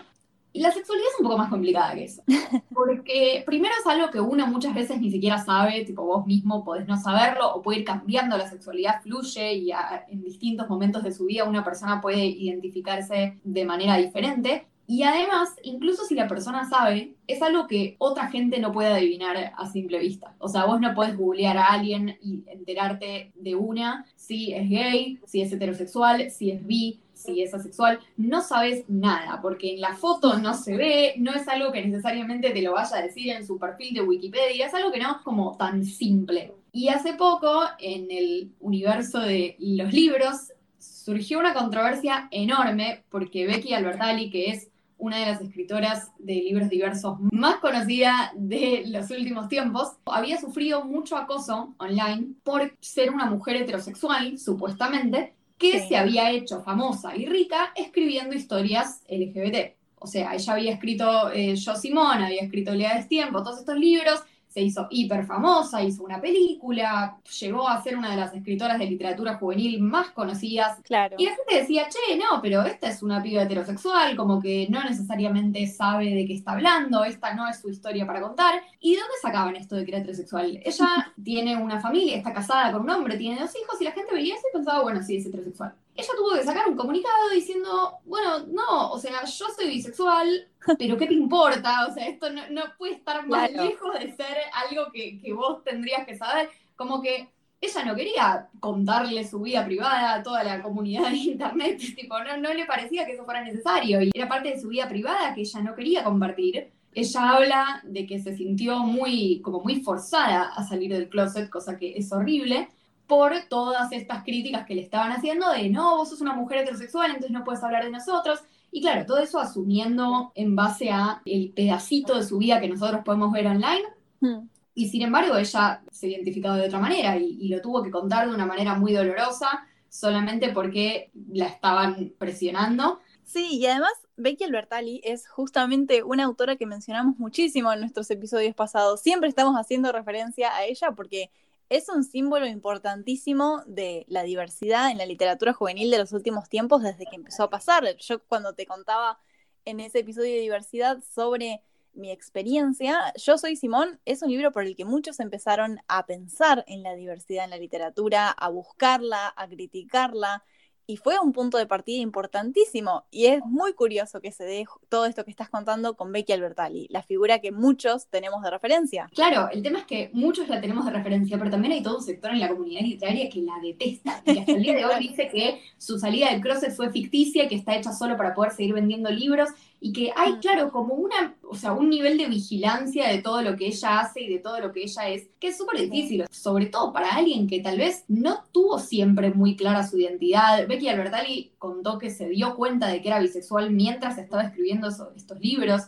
Y 0.54 0.62
la 0.62 0.72
sexualidad 0.72 1.08
es 1.14 1.20
un 1.20 1.26
poco 1.26 1.38
más 1.38 1.50
complicada 1.50 1.96
que 1.96 2.04
eso. 2.04 2.24
Porque 2.74 3.44
primero 3.46 3.74
es 3.80 3.88
algo 3.88 4.10
que 4.10 4.20
uno 4.20 4.48
muchas 4.48 4.76
veces 4.76 5.00
ni 5.00 5.10
siquiera 5.10 5.38
sabe, 5.44 5.86
tipo 5.86 6.04
vos 6.04 6.26
mismo 6.26 6.64
podés 6.64 6.88
no 6.88 6.98
saberlo 6.98 7.54
o 7.54 7.62
puede 7.62 7.80
ir 7.80 7.86
cambiando, 7.86 8.38
la 8.38 8.50
sexualidad 8.50 9.02
fluye 9.02 9.54
y 9.54 9.72
en 9.72 10.24
distintos 10.24 10.68
momentos 10.68 11.04
de 11.04 11.14
su 11.14 11.26
vida 11.26 11.46
una 11.46 11.64
persona 11.64 12.02
puede 12.02 12.26
identificarse 12.26 13.40
de 13.44 13.66
manera 13.66 13.98
diferente. 13.98 14.68
Y 14.88 15.04
además, 15.04 15.56
incluso 15.64 16.04
si 16.04 16.16
la 16.16 16.28
persona 16.28 16.68
sabe, 16.68 17.16
es 17.26 17.42
algo 17.42 17.66
que 17.66 17.96
otra 17.98 18.28
gente 18.28 18.60
no 18.60 18.74
puede 18.74 18.90
adivinar 18.90 19.54
a 19.56 19.66
simple 19.68 20.00
vista. 20.00 20.36
O 20.38 20.50
sea, 20.50 20.66
vos 20.66 20.82
no 20.82 20.94
podés 20.94 21.16
googlear 21.16 21.58
a 21.58 21.68
alguien 21.68 22.18
y 22.22 22.44
enterarte 22.48 23.32
de 23.36 23.56
una 23.56 24.06
si 24.18 24.54
es 24.54 24.70
gay, 24.70 25.18
si 25.26 25.42
es 25.42 25.54
heterosexual, 25.54 26.30
si 26.30 26.52
es 26.52 26.68
bi, 26.68 27.00
si 27.24 27.42
es 27.42 27.54
asexual. 27.54 28.00
No 28.18 28.42
sabes 28.42 28.86
nada, 28.88 29.40
porque 29.42 29.74
en 29.74 29.82
la 29.82 29.96
foto 29.96 30.38
no 30.38 30.54
se 30.54 30.76
ve, 30.76 31.14
no 31.18 31.34
es 31.34 31.48
algo 31.48 31.72
que 31.72 31.86
necesariamente 31.86 32.52
te 32.52 32.62
lo 32.62 32.74
vaya 32.74 32.98
a 32.98 33.02
decir 33.02 33.30
en 33.30 33.46
su 33.46 33.58
perfil 33.58 33.94
de 33.94 34.02
Wikipedia, 34.02 34.68
es 34.68 34.74
algo 34.74 34.92
que 34.92 35.00
no 35.00 35.12
es 35.12 35.22
como 35.24 35.58
tan 35.58 35.86
simple. 35.86 36.54
Y 36.72 36.88
hace 36.88 37.14
poco, 37.14 37.64
en 37.80 38.10
el 38.10 38.52
universo 38.60 39.20
de 39.20 39.56
los 39.60 39.92
libros, 39.92 40.54
surgió 40.80 41.40
una 41.40 41.54
controversia 41.54 42.28
enorme 42.32 43.04
porque 43.10 43.46
Becky 43.46 43.74
Albertalli, 43.74 44.30
que 44.30 44.52
es 44.52 44.72
una 45.02 45.18
de 45.18 45.26
las 45.26 45.42
escritoras 45.42 46.12
de 46.20 46.36
libros 46.36 46.70
diversos 46.70 47.18
más 47.32 47.56
conocida 47.56 48.32
de 48.36 48.84
los 48.86 49.10
últimos 49.10 49.50
tiempos, 49.50 49.94
había 50.06 50.40
sufrido 50.40 50.86
mucho 50.86 51.18
acoso 51.18 51.74
online 51.78 52.36
por 52.44 52.78
ser 52.80 53.10
una 53.10 53.26
mujer 53.26 53.56
heterosexual, 53.58 54.38
supuestamente, 54.38 55.34
que 55.62 55.88
se 55.88 55.96
había 55.96 56.32
hecho 56.32 56.64
famosa 56.64 57.16
y 57.16 57.28
rica 57.28 57.72
escribiendo 57.76 58.36
historias 58.36 59.04
LGBT. 59.08 59.76
O 60.00 60.08
sea, 60.08 60.34
ella 60.34 60.54
había 60.54 60.74
escrito 60.74 61.32
eh, 61.32 61.56
Yo 61.56 61.76
Simón, 61.76 62.24
había 62.24 62.42
escrito 62.42 62.74
Lea 62.74 62.98
de 62.98 63.04
Tiempo, 63.04 63.44
todos 63.44 63.60
estos 63.60 63.78
libros, 63.78 64.24
se 64.52 64.62
hizo 64.62 64.88
hiper 64.90 65.26
famosa, 65.26 65.82
hizo 65.82 66.04
una 66.04 66.20
película, 66.20 67.18
llegó 67.40 67.70
a 67.70 67.82
ser 67.82 67.98
una 67.98 68.12
de 68.12 68.18
las 68.18 68.34
escritoras 68.34 68.78
de 68.78 68.86
literatura 68.86 69.36
juvenil 69.36 69.82
más 69.82 70.12
conocidas. 70.12 70.80
Claro. 70.84 71.16
Y 71.18 71.26
la 71.26 71.36
gente 71.36 71.56
decía, 71.56 71.88
che, 71.88 72.18
no, 72.18 72.42
pero 72.42 72.64
esta 72.64 72.90
es 72.90 73.02
una 73.02 73.24
piba 73.24 73.44
heterosexual, 73.44 74.18
como 74.18 74.42
que 74.42 74.68
no 74.70 74.84
necesariamente 74.84 75.66
sabe 75.68 76.14
de 76.14 76.26
qué 76.26 76.34
está 76.34 76.52
hablando, 76.52 77.06
esta 77.06 77.34
no 77.34 77.48
es 77.48 77.62
su 77.62 77.70
historia 77.70 78.06
para 78.06 78.20
contar. 78.20 78.62
¿Y 78.82 78.96
de 78.96 79.00
dónde 79.00 79.16
sacaban 79.22 79.56
esto 79.56 79.78
de 79.78 79.86
que 79.86 79.92
era 79.92 80.00
heterosexual? 80.00 80.60
Ella 80.66 81.14
tiene 81.24 81.56
una 81.56 81.80
familia, 81.80 82.18
está 82.18 82.34
casada 82.34 82.74
con 82.74 82.82
un 82.82 82.90
hombre, 82.90 83.18
tiene 83.18 83.40
dos 83.40 83.56
hijos, 83.56 83.80
y 83.80 83.86
la 83.86 83.92
gente 83.94 84.14
veía 84.14 84.36
eso 84.36 84.44
y 84.52 84.58
pensaba, 84.58 84.84
bueno, 84.84 85.02
sí, 85.02 85.16
es 85.16 85.26
heterosexual 85.26 85.74
ella 85.96 86.10
tuvo 86.16 86.36
que 86.36 86.44
sacar 86.44 86.68
un 86.68 86.76
comunicado 86.76 87.30
diciendo, 87.34 88.00
bueno, 88.06 88.46
no, 88.48 88.92
o 88.92 88.98
sea, 88.98 89.26
yo 89.26 89.46
soy 89.56 89.68
bisexual, 89.68 90.48
pero 90.80 90.98
¿qué 90.98 91.08
te 91.08 91.14
importa? 91.14 91.88
O 91.88 91.94
sea, 91.94 92.08
esto 92.08 92.28
no, 92.32 92.62
puede 92.78 92.94
estar 92.94 93.28
más 93.28 93.52
lejos 93.52 93.94
de 94.00 94.12
ser 94.16 94.38
algo 94.54 94.92
que, 94.92 95.22
vos 95.34 95.64
tendrías 95.64 96.06
que 96.06 96.18
saber. 96.18 96.50
Como 96.76 97.02
que 97.02 97.30
ella 97.60 97.86
no 97.86 97.96
quería 97.96 98.50
contarle 98.60 99.28
su 99.28 99.42
vida 99.42 99.64
privada 99.66 100.16
a 100.16 100.24
toda 100.24 100.44
la 100.44 100.64
comunidad 100.64 101.12
de 101.12 101.18
internet, 101.18 101.78
tipo, 101.96 102.18
no, 102.24 102.38
no 102.38 102.54
le 102.54 102.66
parecía 102.66 103.06
que 103.06 103.14
eso 103.14 103.26
fuera 103.26 103.44
necesario 103.44 104.02
y 104.02 104.12
era 104.14 104.28
parte 104.28 104.50
de 104.50 104.60
su 104.60 104.70
vida 104.70 104.88
privada 104.88 105.34
que 105.34 105.42
ella 105.42 105.62
no 105.62 105.76
quería 105.76 106.04
compartir. 106.04 106.72
Ella 106.94 107.30
habla 107.30 107.82
de 107.86 108.06
que 108.06 108.20
se 108.20 108.36
sintió 108.36 108.80
muy, 108.80 109.40
como 109.42 109.62
muy 109.62 109.82
forzada 109.82 110.50
a 110.54 110.68
salir 110.68 110.92
del 110.92 111.08
closet, 111.08 111.50
cosa 111.50 111.78
que 111.78 111.94
es 111.96 112.12
horrible, 112.12 112.68
por 113.12 113.34
todas 113.50 113.92
estas 113.92 114.24
críticas 114.24 114.66
que 114.66 114.74
le 114.74 114.84
estaban 114.84 115.12
haciendo 115.12 115.50
de, 115.52 115.68
no, 115.68 115.98
vos 115.98 116.08
sos 116.08 116.22
una 116.22 116.34
mujer 116.34 116.60
heterosexual, 116.60 117.08
entonces 117.10 117.32
no 117.32 117.44
puedes 117.44 117.62
hablar 117.62 117.84
de 117.84 117.92
nosotros. 117.92 118.40
Y 118.72 118.80
claro, 118.80 119.06
todo 119.06 119.18
eso 119.18 119.38
asumiendo 119.38 120.32
en 120.34 120.56
base 120.56 120.92
a 120.92 121.22
el 121.26 121.52
pedacito 121.54 122.16
de 122.18 122.24
su 122.24 122.38
vida 122.38 122.62
que 122.62 122.70
nosotros 122.70 123.02
podemos 123.04 123.34
ver 123.34 123.48
online. 123.48 123.84
Hmm. 124.22 124.48
Y 124.76 124.88
sin 124.88 125.02
embargo, 125.02 125.36
ella 125.36 125.82
se 125.92 126.08
identificado 126.08 126.56
de 126.56 126.68
otra 126.68 126.80
manera 126.80 127.18
y, 127.18 127.38
y, 127.38 127.50
lo 127.50 127.60
tuvo 127.60 127.84
que 127.84 127.92
contar 127.92 128.30
de 128.30 128.34
una 128.34 128.46
manera 128.46 128.76
muy 128.76 128.94
dolorosa, 128.94 129.68
solamente 129.90 130.54
porque 130.54 131.12
la 131.34 131.48
estaban 131.48 132.14
presionando. 132.18 133.02
Sí, 133.26 133.58
y 133.58 133.66
además 133.66 133.92
Becky 134.16 134.46
Albertalli 134.46 135.02
es 135.04 135.28
justamente 135.28 136.02
una 136.02 136.24
autora 136.24 136.56
que 136.56 136.66
mencionamos 136.66 137.18
muchísimo 137.18 137.74
en 137.74 137.82
nuestros 137.82 138.10
episodios 138.10 138.56
pasados. 138.56 139.02
Siempre 139.02 139.28
estamos 139.28 139.56
haciendo 139.56 139.92
referencia 139.92 140.56
a 140.56 140.64
ella 140.64 140.92
porque 140.96 141.30
es 141.72 141.88
un 141.88 142.04
símbolo 142.04 142.48
importantísimo 142.48 143.64
de 143.66 144.06
la 144.10 144.24
diversidad 144.24 144.92
en 144.92 144.98
la 144.98 145.06
literatura 145.06 145.54
juvenil 145.54 145.90
de 145.90 146.00
los 146.00 146.12
últimos 146.12 146.50
tiempos 146.50 146.84
desde 146.84 147.06
que 147.06 147.16
empezó 147.16 147.44
a 147.44 147.50
pasar. 147.50 147.96
Yo 147.96 148.22
cuando 148.26 148.54
te 148.54 148.66
contaba 148.66 149.20
en 149.64 149.80
ese 149.80 150.00
episodio 150.00 150.34
de 150.34 150.42
diversidad 150.42 151.02
sobre 151.16 151.62
mi 151.94 152.12
experiencia, 152.12 153.14
Yo 153.16 153.38
soy 153.38 153.56
Simón 153.56 154.02
es 154.04 154.22
un 154.22 154.32
libro 154.32 154.52
por 154.52 154.64
el 154.64 154.76
que 154.76 154.84
muchos 154.84 155.22
empezaron 155.22 155.80
a 155.88 156.06
pensar 156.06 156.66
en 156.68 156.84
la 156.84 156.94
diversidad 156.94 157.46
en 157.46 157.52
la 157.52 157.58
literatura, 157.58 158.32
a 158.32 158.50
buscarla, 158.50 159.34
a 159.34 159.48
criticarla, 159.48 160.44
y 160.92 160.98
fue 160.98 161.18
un 161.24 161.32
punto 161.32 161.58
de 161.58 161.68
partida 161.68 162.02
importantísimo. 162.02 163.06
Y 163.12 163.28
es 163.28 163.40
muy 163.46 163.72
curioso 163.72 164.20
que 164.20 164.34
se 164.34 164.44
dé 164.44 164.66
todo 164.90 165.06
esto 165.06 165.24
que 165.24 165.32
estás 165.32 165.48
contando 165.48 165.96
con 165.96 166.12
Becky 166.12 166.34
Albertalli, 166.34 166.88
la 166.90 167.02
figura 167.02 167.40
que 167.40 167.54
muchos 167.54 168.08
tenemos 168.08 168.44
de 168.44 168.50
referencia. 168.50 169.10
Claro, 169.16 169.48
el 169.54 169.64
tema 169.64 169.80
es 169.80 169.86
que 169.86 170.10
muchos 170.12 170.50
la 170.50 170.60
tenemos 170.60 170.84
de 170.84 170.92
referencia, 170.92 171.38
pero 171.38 171.50
también 171.50 171.72
hay 171.72 171.82
todo 171.82 172.00
un 172.00 172.04
sector 172.04 172.32
en 172.32 172.42
la 172.42 172.50
comunidad 172.50 172.82
literaria 172.82 173.30
que 173.30 173.42
la 173.42 173.54
detesta. 173.64 174.22
Y 174.26 174.40
hasta 174.40 174.52
el 174.52 174.64
día 174.64 174.76
de 174.76 174.84
hoy 174.84 174.96
dice 175.00 175.30
que 175.30 175.62
su 175.78 175.98
salida 175.98 176.30
del 176.30 176.42
closet 176.42 176.76
fue 176.76 176.92
ficticia, 176.92 177.48
que 177.48 177.56
está 177.56 177.74
hecha 177.78 177.94
solo 177.94 178.18
para 178.18 178.34
poder 178.34 178.52
seguir 178.52 178.74
vendiendo 178.74 179.10
libros 179.10 179.50
y 179.84 179.92
que 179.94 180.14
hay, 180.16 180.34
mm. 180.34 180.40
claro, 180.40 180.72
como 180.72 180.94
una, 180.94 181.36
o 181.42 181.56
sea, 181.56 181.74
un 181.74 181.90
nivel 181.90 182.16
de 182.16 182.28
vigilancia 182.28 183.08
de 183.08 183.18
todo 183.24 183.42
lo 183.42 183.58
que 183.58 183.66
ella 183.66 184.00
hace 184.00 184.22
y 184.22 184.30
de 184.30 184.38
todo 184.38 184.60
lo 184.60 184.72
que 184.72 184.84
ella 184.84 185.10
es, 185.10 185.28
que 185.40 185.48
es 185.48 185.58
súper 185.58 185.82
difícil, 185.82 186.26
sobre 186.30 186.68
todo 186.68 186.94
para 186.94 187.10
alguien 187.10 187.48
que 187.48 187.62
tal 187.62 187.80
vez 187.80 188.06
no 188.08 188.44
tuvo 188.52 188.78
siempre 188.78 189.32
muy 189.32 189.56
clara 189.56 189.86
su 189.86 189.98
identidad. 189.98 190.68
Becky 190.68 190.88
Albertalli 190.88 191.54
contó 191.58 191.98
que 191.98 192.12
se 192.12 192.30
dio 192.30 192.56
cuenta 192.56 192.90
de 192.90 193.02
que 193.02 193.08
era 193.08 193.20
bisexual 193.20 193.72
mientras 193.72 194.20
estaba 194.20 194.44
escribiendo 194.44 194.88
estos 194.88 195.40
libros. 195.40 195.82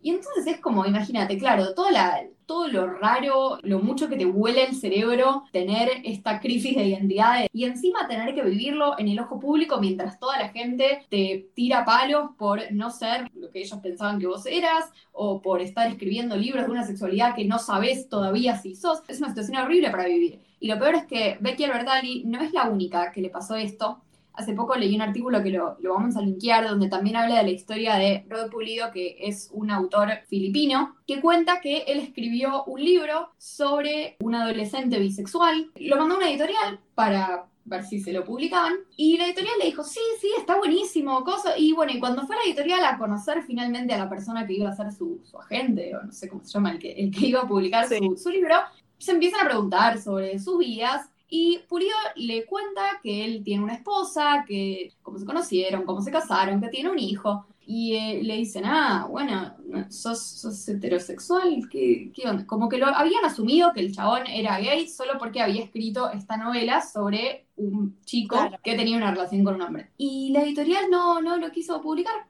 Y 0.00 0.10
entonces 0.10 0.46
es 0.46 0.60
como, 0.60 0.86
imagínate, 0.86 1.36
claro, 1.38 1.74
toda 1.74 1.90
la, 1.90 2.20
todo 2.46 2.68
lo 2.68 2.86
raro, 2.86 3.58
lo 3.62 3.80
mucho 3.80 4.08
que 4.08 4.16
te 4.16 4.24
huele 4.24 4.64
el 4.64 4.74
cerebro 4.76 5.44
tener 5.52 5.90
esta 6.04 6.40
crisis 6.40 6.76
de 6.76 6.84
identidad 6.84 7.46
y 7.52 7.64
encima 7.64 8.06
tener 8.06 8.34
que 8.34 8.42
vivirlo 8.42 8.98
en 8.98 9.08
el 9.08 9.18
ojo 9.18 9.40
público 9.40 9.78
mientras 9.80 10.18
toda 10.18 10.38
la 10.38 10.48
gente 10.48 11.04
te 11.10 11.50
tira 11.54 11.84
palos 11.84 12.30
por 12.38 12.72
no 12.72 12.90
ser 12.90 13.28
lo 13.34 13.50
que 13.50 13.60
ellos 13.60 13.78
pensaban 13.82 14.18
que 14.18 14.28
vos 14.28 14.46
eras 14.46 14.90
o 15.12 15.42
por 15.42 15.60
estar 15.60 15.88
escribiendo 15.88 16.36
libros 16.36 16.64
de 16.64 16.72
una 16.72 16.86
sexualidad 16.86 17.34
que 17.34 17.44
no 17.44 17.58
sabes 17.58 18.08
todavía 18.08 18.56
si 18.56 18.76
sos. 18.76 19.02
Es 19.08 19.18
una 19.18 19.28
situación 19.28 19.58
horrible 19.58 19.90
para 19.90 20.06
vivir. 20.06 20.40
Y 20.60 20.68
lo 20.68 20.78
peor 20.78 20.94
es 20.94 21.04
que 21.06 21.36
Becky 21.40 21.64
Albertalli 21.64 22.24
no 22.24 22.40
es 22.40 22.52
la 22.52 22.68
única 22.68 23.12
que 23.12 23.20
le 23.20 23.30
pasó 23.30 23.56
esto 23.56 24.00
hace 24.38 24.52
poco 24.54 24.76
leí 24.76 24.94
un 24.94 25.02
artículo 25.02 25.42
que 25.42 25.50
lo, 25.50 25.76
lo, 25.80 25.94
vamos 25.94 26.16
a 26.16 26.22
linkear, 26.22 26.68
donde 26.68 26.88
también 26.88 27.16
habla 27.16 27.38
de 27.38 27.42
la 27.42 27.50
historia 27.50 27.96
de 27.96 28.24
Rod 28.28 28.50
Pulido, 28.50 28.92
que 28.92 29.16
es 29.20 29.50
un 29.52 29.70
autor 29.72 30.10
filipino, 30.28 30.96
que 31.08 31.20
cuenta 31.20 31.60
que 31.60 31.78
él 31.88 31.98
escribió 31.98 32.62
un 32.64 32.82
libro 32.82 33.30
sobre 33.36 34.16
un 34.20 34.36
adolescente 34.36 35.00
bisexual. 35.00 35.72
Lo 35.74 35.96
mandó 35.96 36.14
a 36.14 36.18
una 36.18 36.30
editorial 36.30 36.78
para 36.94 37.46
ver 37.64 37.84
si 37.84 38.00
se 38.00 38.12
lo 38.12 38.24
publicaban. 38.24 38.74
Y 38.96 39.18
la 39.18 39.26
editorial 39.26 39.54
le 39.58 39.66
dijo, 39.66 39.82
sí, 39.82 40.00
sí, 40.20 40.28
está 40.38 40.56
buenísimo, 40.56 41.24
cosa. 41.24 41.58
Y 41.58 41.72
bueno, 41.72 41.92
y 41.92 41.98
cuando 41.98 42.24
fue 42.24 42.36
a 42.36 42.38
la 42.38 42.44
editorial 42.44 42.84
a 42.84 42.96
conocer 42.96 43.42
finalmente 43.42 43.92
a 43.92 43.98
la 43.98 44.08
persona 44.08 44.46
que 44.46 44.54
iba 44.54 44.70
a 44.70 44.76
ser 44.76 44.92
su, 44.92 45.20
agente, 45.40 45.96
o 45.96 46.02
no 46.04 46.12
sé 46.12 46.28
cómo 46.28 46.44
se 46.44 46.52
llama, 46.52 46.70
el 46.70 46.78
que, 46.78 46.92
el 46.92 47.10
que 47.10 47.26
iba 47.26 47.40
a 47.40 47.48
publicar 47.48 47.88
su, 47.88 48.16
su 48.16 48.30
libro, 48.30 48.54
se 48.98 49.12
empiezan 49.12 49.40
a 49.40 49.48
preguntar 49.48 50.00
sobre 50.00 50.38
sus 50.38 50.58
vidas. 50.58 51.08
Y 51.28 51.60
Pulido 51.68 51.96
le 52.16 52.46
cuenta 52.46 53.00
que 53.02 53.24
él 53.24 53.42
tiene 53.44 53.62
una 53.62 53.74
esposa, 53.74 54.44
que 54.46 54.94
cómo 55.02 55.18
se 55.18 55.26
conocieron, 55.26 55.84
cómo 55.84 56.00
se 56.00 56.10
casaron, 56.10 56.60
que 56.60 56.68
tiene 56.68 56.90
un 56.90 56.98
hijo. 56.98 57.46
Y 57.66 57.96
eh, 57.96 58.22
le 58.22 58.36
dicen, 58.36 58.64
ah, 58.64 59.06
bueno, 59.10 59.54
sos, 59.90 60.66
heterosexual, 60.68 61.68
¿Qué, 61.70 62.10
¿qué, 62.14 62.26
onda? 62.26 62.46
Como 62.46 62.66
que 62.66 62.78
lo 62.78 62.86
habían 62.86 63.26
asumido 63.26 63.74
que 63.74 63.80
el 63.80 63.94
chabón 63.94 64.26
era 64.26 64.58
gay 64.58 64.88
solo 64.88 65.18
porque 65.18 65.42
había 65.42 65.64
escrito 65.64 66.10
esta 66.10 66.38
novela 66.38 66.80
sobre 66.80 67.46
un 67.56 68.00
chico 68.06 68.38
que 68.64 68.74
tenía 68.74 68.96
una 68.96 69.10
relación 69.10 69.44
con 69.44 69.56
un 69.56 69.62
hombre. 69.62 69.90
Y 69.98 70.30
la 70.32 70.44
editorial 70.44 70.88
no, 70.90 71.20
no 71.20 71.36
lo 71.36 71.50
quiso 71.50 71.82
publicar 71.82 72.26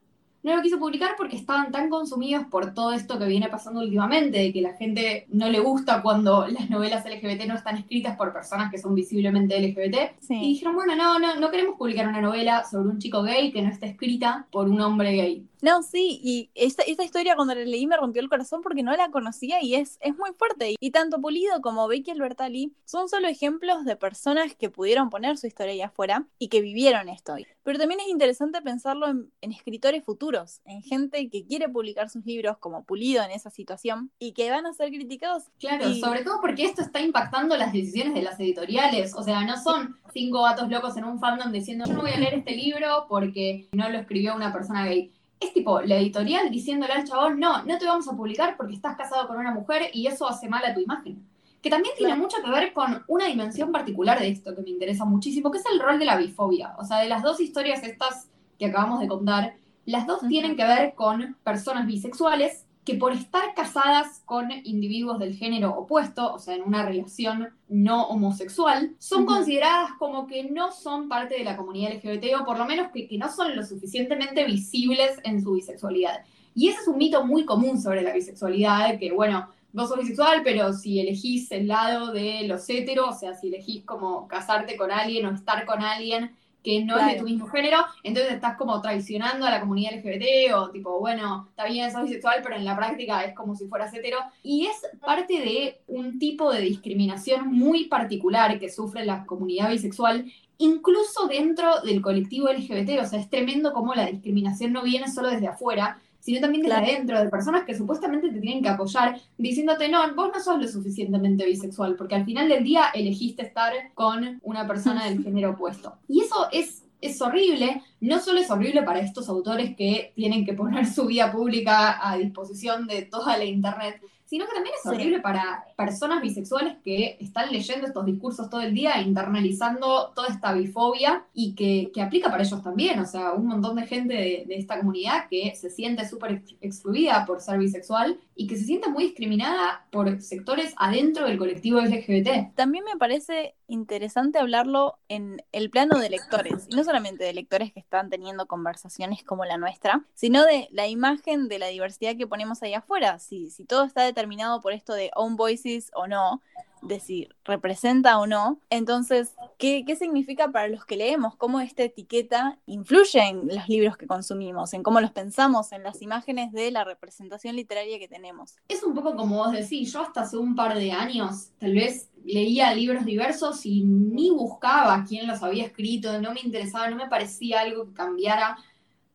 no 0.49 0.57
lo 0.57 0.63
quiso 0.63 0.79
publicar 0.79 1.11
porque 1.17 1.37
estaban 1.37 1.71
tan 1.71 1.91
consumidos 1.91 2.45
por 2.47 2.75
todo 2.75 2.93
esto 2.93 3.19
que 3.19 3.27
viene 3.27 3.49
pasando 3.49 3.81
últimamente, 3.81 4.39
de 4.39 4.53
que 4.53 4.63
la 4.63 4.75
gente 4.75 5.27
no 5.29 5.49
le 5.49 5.61
gusta 5.61 6.03
cuando 6.03 6.47
las 6.49 6.71
novelas 6.71 7.05
LGBT 7.05 7.47
no 7.47 7.55
están 7.55 7.77
escritas 7.77 8.17
por 8.17 8.33
personas 8.33 8.71
que 8.71 8.79
son 8.79 8.95
visiblemente 8.95 9.61
LGBT. 9.61 10.19
Y 10.31 10.49
dijeron, 10.55 10.75
bueno, 10.75 10.97
no, 10.97 11.19
no, 11.19 11.37
no 11.37 11.51
queremos 11.51 11.77
publicar 11.77 12.09
una 12.09 12.21
novela 12.21 12.65
sobre 12.65 12.89
un 12.89 12.99
chico 12.99 13.23
gay 13.23 13.53
que 13.53 13.63
no 13.63 13.69
esté 13.69 13.87
escrita 13.87 14.47
por 14.51 14.69
un 14.69 14.81
hombre 14.81 15.13
gay. 15.13 15.47
No, 15.61 15.83
sí, 15.83 16.21
y 16.23 16.51
esta, 16.55 16.83
esta 16.83 17.05
historia 17.05 17.35
cuando 17.35 17.55
la 17.55 17.65
leí 17.65 17.87
me 17.87 17.97
rompió 17.97 18.23
el 18.23 18.29
corazón 18.29 18.63
porque 18.63 18.83
no 18.83 18.95
la 18.97 19.11
conocía 19.11 19.63
y 19.63 19.75
es, 19.75 19.99
es 20.01 20.17
muy 20.17 20.31
fuerte. 20.39 20.77
Y 20.79 20.91
tanto 20.91 21.21
Pulido 21.21 21.61
como 21.61 21.89
Becky 21.89 22.13
Albertalli 22.13 22.73
son 22.85 23.09
solo 23.09 23.29
ejemplos 23.29 23.85
de 23.85 23.97
personas 23.97 24.55
que 24.55 24.71
pudieron 24.71 25.11
poner 25.11 25.37
su 25.37 25.47
historia 25.47 25.73
ahí 25.73 25.83
afuera 25.83 26.27
y 26.39 26.49
que 26.49 26.61
vivieron 26.61 27.09
esto. 27.09 27.35
Pero 27.63 27.79
también 27.79 28.01
es 28.01 28.09
interesante 28.09 28.63
pensarlo 28.63 29.09
en, 29.09 29.53
escritores 29.53 30.05
futuros, 30.05 30.61
en 30.65 30.83
gente 30.83 31.29
que 31.29 31.45
quiere 31.45 31.69
publicar 31.69 32.09
sus 32.09 32.25
libros 32.25 32.57
como 32.59 32.85
Pulido 32.85 33.23
en 33.23 33.31
esa 33.31 33.51
situación 33.51 34.11
y 34.19 34.33
que 34.33 34.51
van 34.51 34.67
a 34.67 34.73
ser 34.73 34.89
criticados. 34.91 35.45
Claro, 35.59 35.93
sobre 35.95 36.23
todo 36.23 36.41
porque 36.41 36.65
esto 36.65 36.83
está 36.83 37.01
impactando 37.01 37.57
las 37.57 37.73
decisiones 37.73 38.15
de 38.15 38.23
las 38.23 38.39
editoriales. 38.41 39.15
O 39.15 39.23
sea, 39.23 39.45
no 39.45 39.61
son 39.61 39.97
cinco 40.13 40.43
gatos 40.43 40.69
locos 40.71 40.97
en 40.97 41.05
un 41.05 41.19
fandom 41.19 41.53
diciendo 41.53 41.85
yo 41.87 41.95
no 41.95 42.03
voy 42.03 42.13
a 42.13 42.19
leer 42.19 42.35
este 42.35 42.53
libro 42.53 43.07
porque 43.09 43.69
no 43.73 43.89
lo 43.91 43.99
escribió 43.99 44.35
una 44.35 44.53
persona 44.53 44.87
gay 44.87 45.13
es 45.41 45.53
tipo 45.53 45.81
la 45.81 45.97
editorial 45.97 46.51
diciéndole 46.51 46.93
al 46.93 47.05
chabón, 47.05 47.39
no, 47.39 47.63
no 47.65 47.79
te 47.79 47.87
vamos 47.87 48.09
a 48.09 48.17
publicar 48.17 48.57
porque 48.57 48.75
estás 48.75 48.97
casado 48.97 49.27
con 49.29 49.39
una 49.39 49.53
mujer 49.53 49.91
y 49.93 50.07
eso 50.07 50.29
hace 50.29 50.49
mal 50.49 50.65
a 50.65 50.75
tu 50.75 50.81
imagen. 50.81 51.25
Que 51.63 51.71
también 51.71 51.95
tiene 51.97 52.15
mucho 52.15 52.37
que 52.45 52.51
ver 52.51 52.73
con 52.73 53.05
una 53.09 53.27
dimensión 53.27 53.73
particular 53.73 54.19
de 54.21 54.29
esto 54.29 54.55
que 54.55 54.63
me 54.63 54.71
interesa 54.71 55.05
muchísimo, 55.05 55.51
que 55.51 55.59
es 55.59 55.65
el 55.73 55.81
rol 55.81 55.99
de 55.99 56.05
la 56.05 56.17
bifobia. 56.17 56.75
O 56.79 56.85
sea, 56.85 56.99
de 56.99 57.09
las 57.09 57.23
dos 57.23 57.41
historias 57.41 57.83
estas 57.83 58.29
que 58.59 58.67
acabamos 58.67 59.01
de 59.01 59.09
contar, 59.09 59.55
las 59.85 60.07
dos 60.07 60.21
tienen 60.29 60.57
que 60.57 60.65
ver 60.65 60.95
con 60.95 61.37
personas 61.43 61.87
bisexuales 61.87 62.65
que 62.89 62.95
por 62.95 63.13
estar 63.13 63.53
casadas 63.55 64.23
con 64.25 64.51
individuos 64.65 65.19
del 65.19 65.35
género 65.35 65.77
opuesto, 65.77 66.33
o 66.33 66.39
sea, 66.39 66.55
en 66.55 66.63
una 66.63 66.87
relación 66.87 67.51
no 67.69 68.09
homosexual, 68.09 68.97
son 68.99 69.27
consideradas 69.27 69.91
como 69.99 70.27
que 70.27 70.45
no 70.45 70.73
son 70.73 71.07
parte 71.07 71.37
de 71.37 71.45
la 71.45 71.55
comunidad 71.55 71.93
LGBT 71.93 72.41
o 72.41 72.47
por 72.47 72.57
lo 72.57 72.65
menos 72.65 72.89
que, 72.91 73.07
que 73.07 73.19
no 73.19 73.31
son 73.31 73.55
lo 73.55 73.63
suficientemente 73.63 74.43
visibles 74.47 75.19
en 75.25 75.43
su 75.43 75.53
bisexualidad. 75.53 76.25
Y 76.55 76.69
ese 76.69 76.81
es 76.81 76.89
un 76.89 76.97
mito 76.97 77.27
muy 77.27 77.45
común 77.45 77.79
sobre 77.79 78.01
la 78.01 78.15
bisexualidad, 78.15 78.99
que 78.99 79.13
bueno, 79.13 79.51
vos 79.75 79.91
sos 79.91 79.99
bisexual, 79.99 80.41
pero 80.43 80.73
si 80.73 80.99
elegís 80.99 81.53
el 81.53 81.69
lado 81.69 82.11
de 82.11 82.45
los 82.49 82.67
heteros, 82.71 83.17
o 83.17 83.19
sea, 83.19 83.35
si 83.35 83.49
elegís 83.49 83.85
como 83.85 84.27
casarte 84.29 84.79
con 84.79 84.91
alguien 84.91 85.27
o 85.27 85.35
estar 85.35 85.67
con 85.67 85.83
alguien 85.83 86.35
que 86.63 86.85
no 86.85 86.99
es 86.99 87.07
de 87.07 87.19
tu 87.19 87.25
mismo 87.25 87.47
género, 87.47 87.79
entonces 88.03 88.33
estás 88.33 88.57
como 88.57 88.81
traicionando 88.81 89.47
a 89.47 89.51
la 89.51 89.61
comunidad 89.61 89.93
LGBT 89.95 90.55
o 90.55 90.71
tipo, 90.71 90.99
bueno, 90.99 91.47
está 91.51 91.67
bien, 91.67 91.91
sos 91.91 92.03
bisexual, 92.03 92.41
pero 92.43 92.57
en 92.57 92.65
la 92.65 92.77
práctica 92.77 93.25
es 93.25 93.35
como 93.35 93.55
si 93.55 93.67
fueras 93.67 93.95
hetero. 93.95 94.19
Y 94.43 94.67
es 94.67 94.77
parte 95.01 95.35
de 95.35 95.81
un 95.87 96.19
tipo 96.19 96.53
de 96.53 96.61
discriminación 96.61 97.49
muy 97.53 97.85
particular 97.85 98.59
que 98.59 98.71
sufre 98.71 99.05
la 99.05 99.25
comunidad 99.25 99.71
bisexual 99.71 100.31
incluso 100.59 101.29
dentro 101.29 101.81
del 101.83 102.03
colectivo 102.03 102.49
LGBT, 102.49 103.01
o 103.01 103.07
sea, 103.07 103.21
es 103.21 103.31
tremendo 103.31 103.73
cómo 103.73 103.95
la 103.95 104.07
discriminación 104.07 104.73
no 104.73 104.83
viene 104.83 105.09
solo 105.09 105.31
desde 105.31 105.47
afuera, 105.47 106.01
sino 106.19 106.41
también 106.41 106.63
desde 106.63 106.77
adentro, 106.77 107.19
de 107.19 107.29
personas 107.29 107.65
que 107.65 107.77
supuestamente 107.77 108.31
te 108.31 108.41
tienen 108.41 108.63
que 108.63 108.69
apoyar, 108.69 109.21
diciéndote, 109.37 109.89
no, 109.89 110.15
vos 110.15 110.31
no 110.35 110.41
sos 110.41 110.61
lo 110.61 110.69
suficientemente 110.69 111.47
bisexual, 111.47 111.97
porque 111.97 112.17
al 112.17 112.25
final 112.25 112.49
del 112.49 112.65
día 112.65 112.87
elegiste 112.95 113.43
estar 113.43 113.73
con 113.95 114.41
una 114.43 114.67
persona 114.67 115.07
del 115.07 115.23
género 115.25 115.51
opuesto. 115.51 115.95
Y 116.09 116.21
eso 116.21 116.49
es 116.53 116.83
es 117.01 117.21
horrible, 117.23 117.83
no 118.01 118.19
solo 118.19 118.41
es 118.41 118.51
horrible 118.51 118.83
para 118.83 119.01
estos 119.01 119.29
autores 119.29 119.77
que 119.77 120.13
tienen 120.17 120.45
que 120.45 120.55
poner 120.55 120.87
su 120.87 121.07
vida 121.07 121.31
pública 121.31 121.99
a 122.03 122.17
disposición 122.17 122.87
de 122.87 123.03
toda 123.03 123.37
la 123.37 123.45
internet, 123.45 124.03
sino 124.29 124.47
que 124.47 124.53
también 124.53 124.75
es 124.79 124.85
horrible 124.87 125.21
para 125.21 125.65
personas 125.75 126.21
bisexuales 126.21 126.77
que 126.85 127.17
están 127.19 127.51
leyendo 127.51 127.87
estos 127.87 128.05
discursos 128.05 128.51
todo 128.51 128.61
el 128.61 128.75
día, 128.75 129.01
internalizando 129.01 130.13
toda 130.15 130.29
esta 130.29 130.53
bifobia 130.53 131.25
y 131.33 131.55
que, 131.55 131.91
aplica 132.03 132.31
para 132.31 132.43
ellos 132.43 132.63
también. 132.63 133.01
O 133.01 133.07
sea, 133.07 133.33
un 133.33 133.47
montón 133.47 133.77
de 133.77 133.87
gente 133.87 134.15
de, 134.15 134.47
esta 134.51 134.79
comunidad 134.79 135.29
que 135.31 135.55
se 135.57 135.71
siente 135.71 136.07
súper 136.07 136.43
excluida 136.61 137.25
por 137.27 137.41
ser 137.41 137.59
bisexual 137.59 138.21
y 138.35 138.47
que 138.47 138.57
se 138.57 138.65
siente 138.65 138.89
muy 138.89 139.05
discriminada 139.05 139.87
por 139.91 140.21
sectores 140.21 140.75
adentro 140.77 141.27
del 141.27 141.39
colectivo 141.39 141.81
LGBT. 141.81 142.55
También 142.55 142.85
me 142.85 142.97
parece 142.99 143.55
interesante 143.67 144.39
hablarlo 144.39 144.99
en 145.09 145.43
el 145.53 145.71
plano 145.71 145.99
de 145.99 146.11
lectores, 146.11 146.67
y 146.69 146.77
no 146.77 146.85
solamente 146.85 147.25
de 147.25 147.35
lectores 147.35 147.73
que 147.73 147.81
están 147.81 148.11
teniendo 148.11 148.47
conversaciones 148.47 149.23
como 149.23 149.45
la 149.45 149.59
nuestra, 149.59 150.05
sino 150.15 150.45
de 150.45 150.69
la 150.71 150.87
imagen 150.87 151.49
de 151.49 151.59
la 151.59 151.67
diversidad 151.67 152.17
que 152.17 152.27
ponemos 152.27 152.63
ahí 152.63 152.75
afuera. 152.75 153.19
Si, 153.19 153.51
si 153.51 153.65
todo 153.65 153.85
está 153.85 154.05
determinado 154.19 154.61
por 154.61 154.73
esto 154.73 154.95
de 154.95 155.13
own 155.15 155.37
voices 155.37 155.93
o 155.95 156.09
no, 156.09 156.43
de 156.83 156.99
si 156.99 157.29
representa 157.45 158.19
o 158.19 158.27
no. 158.27 158.61
Entonces, 158.69 159.35
¿qué, 159.59 159.85
¿qué, 159.87 159.95
significa 159.95 160.51
para 160.51 160.69
los 160.69 160.85
que 160.85 160.97
leemos? 160.97 161.37
¿Cómo 161.37 161.61
esta 161.61 161.85
etiqueta 161.85 162.59
influye 162.67 163.21
en 163.21 163.49
los 163.49 163.69
libros 163.69 163.97
que 163.97 164.07
consumimos? 164.07 164.75
¿En 164.75 164.83
cómo 164.83 165.01
los 165.01 165.13
pensamos? 165.13 165.71
¿En 165.73 165.85
las 165.85 166.03
imágenes 166.03 166.53
de 166.53 166.71
la 166.73 166.85
representación 166.85 167.55
literaria 167.55 167.99
que 167.99 168.09
tenemos? 168.09 168.57
Es 168.69 168.83
un 168.83 168.95
poco 168.95 169.15
como 169.15 169.37
vos 169.37 169.53
decís, 169.53 169.93
yo 169.93 170.03
hasta 170.03 170.23
hace 170.23 170.37
un 170.37 170.55
par 170.55 170.77
de 170.77 170.91
años 170.91 171.51
tal 171.59 171.75
vez 171.75 172.11
leía 172.25 172.75
libros 172.75 173.05
diversos 173.05 173.65
y 173.65 173.85
ni 173.85 174.31
buscaba 174.31 175.05
quién 175.09 175.27
los 175.29 175.43
había 175.43 175.65
escrito, 175.65 176.21
no 176.21 176.33
me 176.33 176.41
interesaba, 176.41 176.91
no 176.91 176.97
me 176.97 177.09
parecía 177.09 177.61
algo 177.61 177.87
que 177.87 177.95
cambiara. 177.95 178.59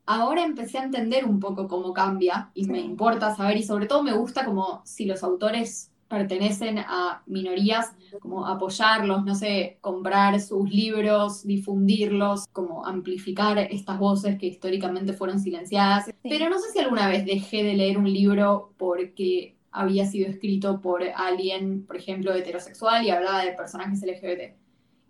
Ahora 0.05 0.43
empecé 0.43 0.79
a 0.79 0.83
entender 0.83 1.25
un 1.25 1.39
poco 1.39 1.67
cómo 1.67 1.93
cambia 1.93 2.51
y 2.53 2.65
me 2.65 2.79
importa 2.79 3.35
saber 3.35 3.57
y 3.57 3.63
sobre 3.63 3.85
todo 3.85 4.03
me 4.03 4.13
gusta 4.13 4.43
como 4.43 4.81
si 4.85 5.05
los 5.05 5.23
autores 5.23 5.91
pertenecen 6.13 6.77
a 6.77 7.23
minorías, 7.25 7.91
como 8.19 8.45
apoyarlos, 8.45 9.25
no 9.25 9.33
sé, 9.33 9.77
comprar 9.81 10.39
sus 10.39 10.69
libros, 10.69 11.43
difundirlos, 11.43 12.45
como 12.53 12.85
amplificar 12.85 13.57
estas 13.57 13.97
voces 13.97 14.37
que 14.37 14.45
históricamente 14.45 15.13
fueron 15.13 15.39
silenciadas. 15.39 16.13
Pero 16.21 16.49
no 16.49 16.59
sé 16.59 16.69
si 16.71 16.79
alguna 16.79 17.07
vez 17.07 17.25
dejé 17.25 17.63
de 17.63 17.73
leer 17.73 17.97
un 17.97 18.11
libro 18.11 18.73
porque 18.77 19.55
había 19.71 20.05
sido 20.05 20.29
escrito 20.29 20.81
por 20.81 21.01
alguien, 21.03 21.85
por 21.85 21.97
ejemplo, 21.97 22.33
heterosexual 22.33 23.03
y 23.05 23.09
hablaba 23.09 23.43
de 23.43 23.53
personajes 23.53 24.03
LGBT. 24.03 24.62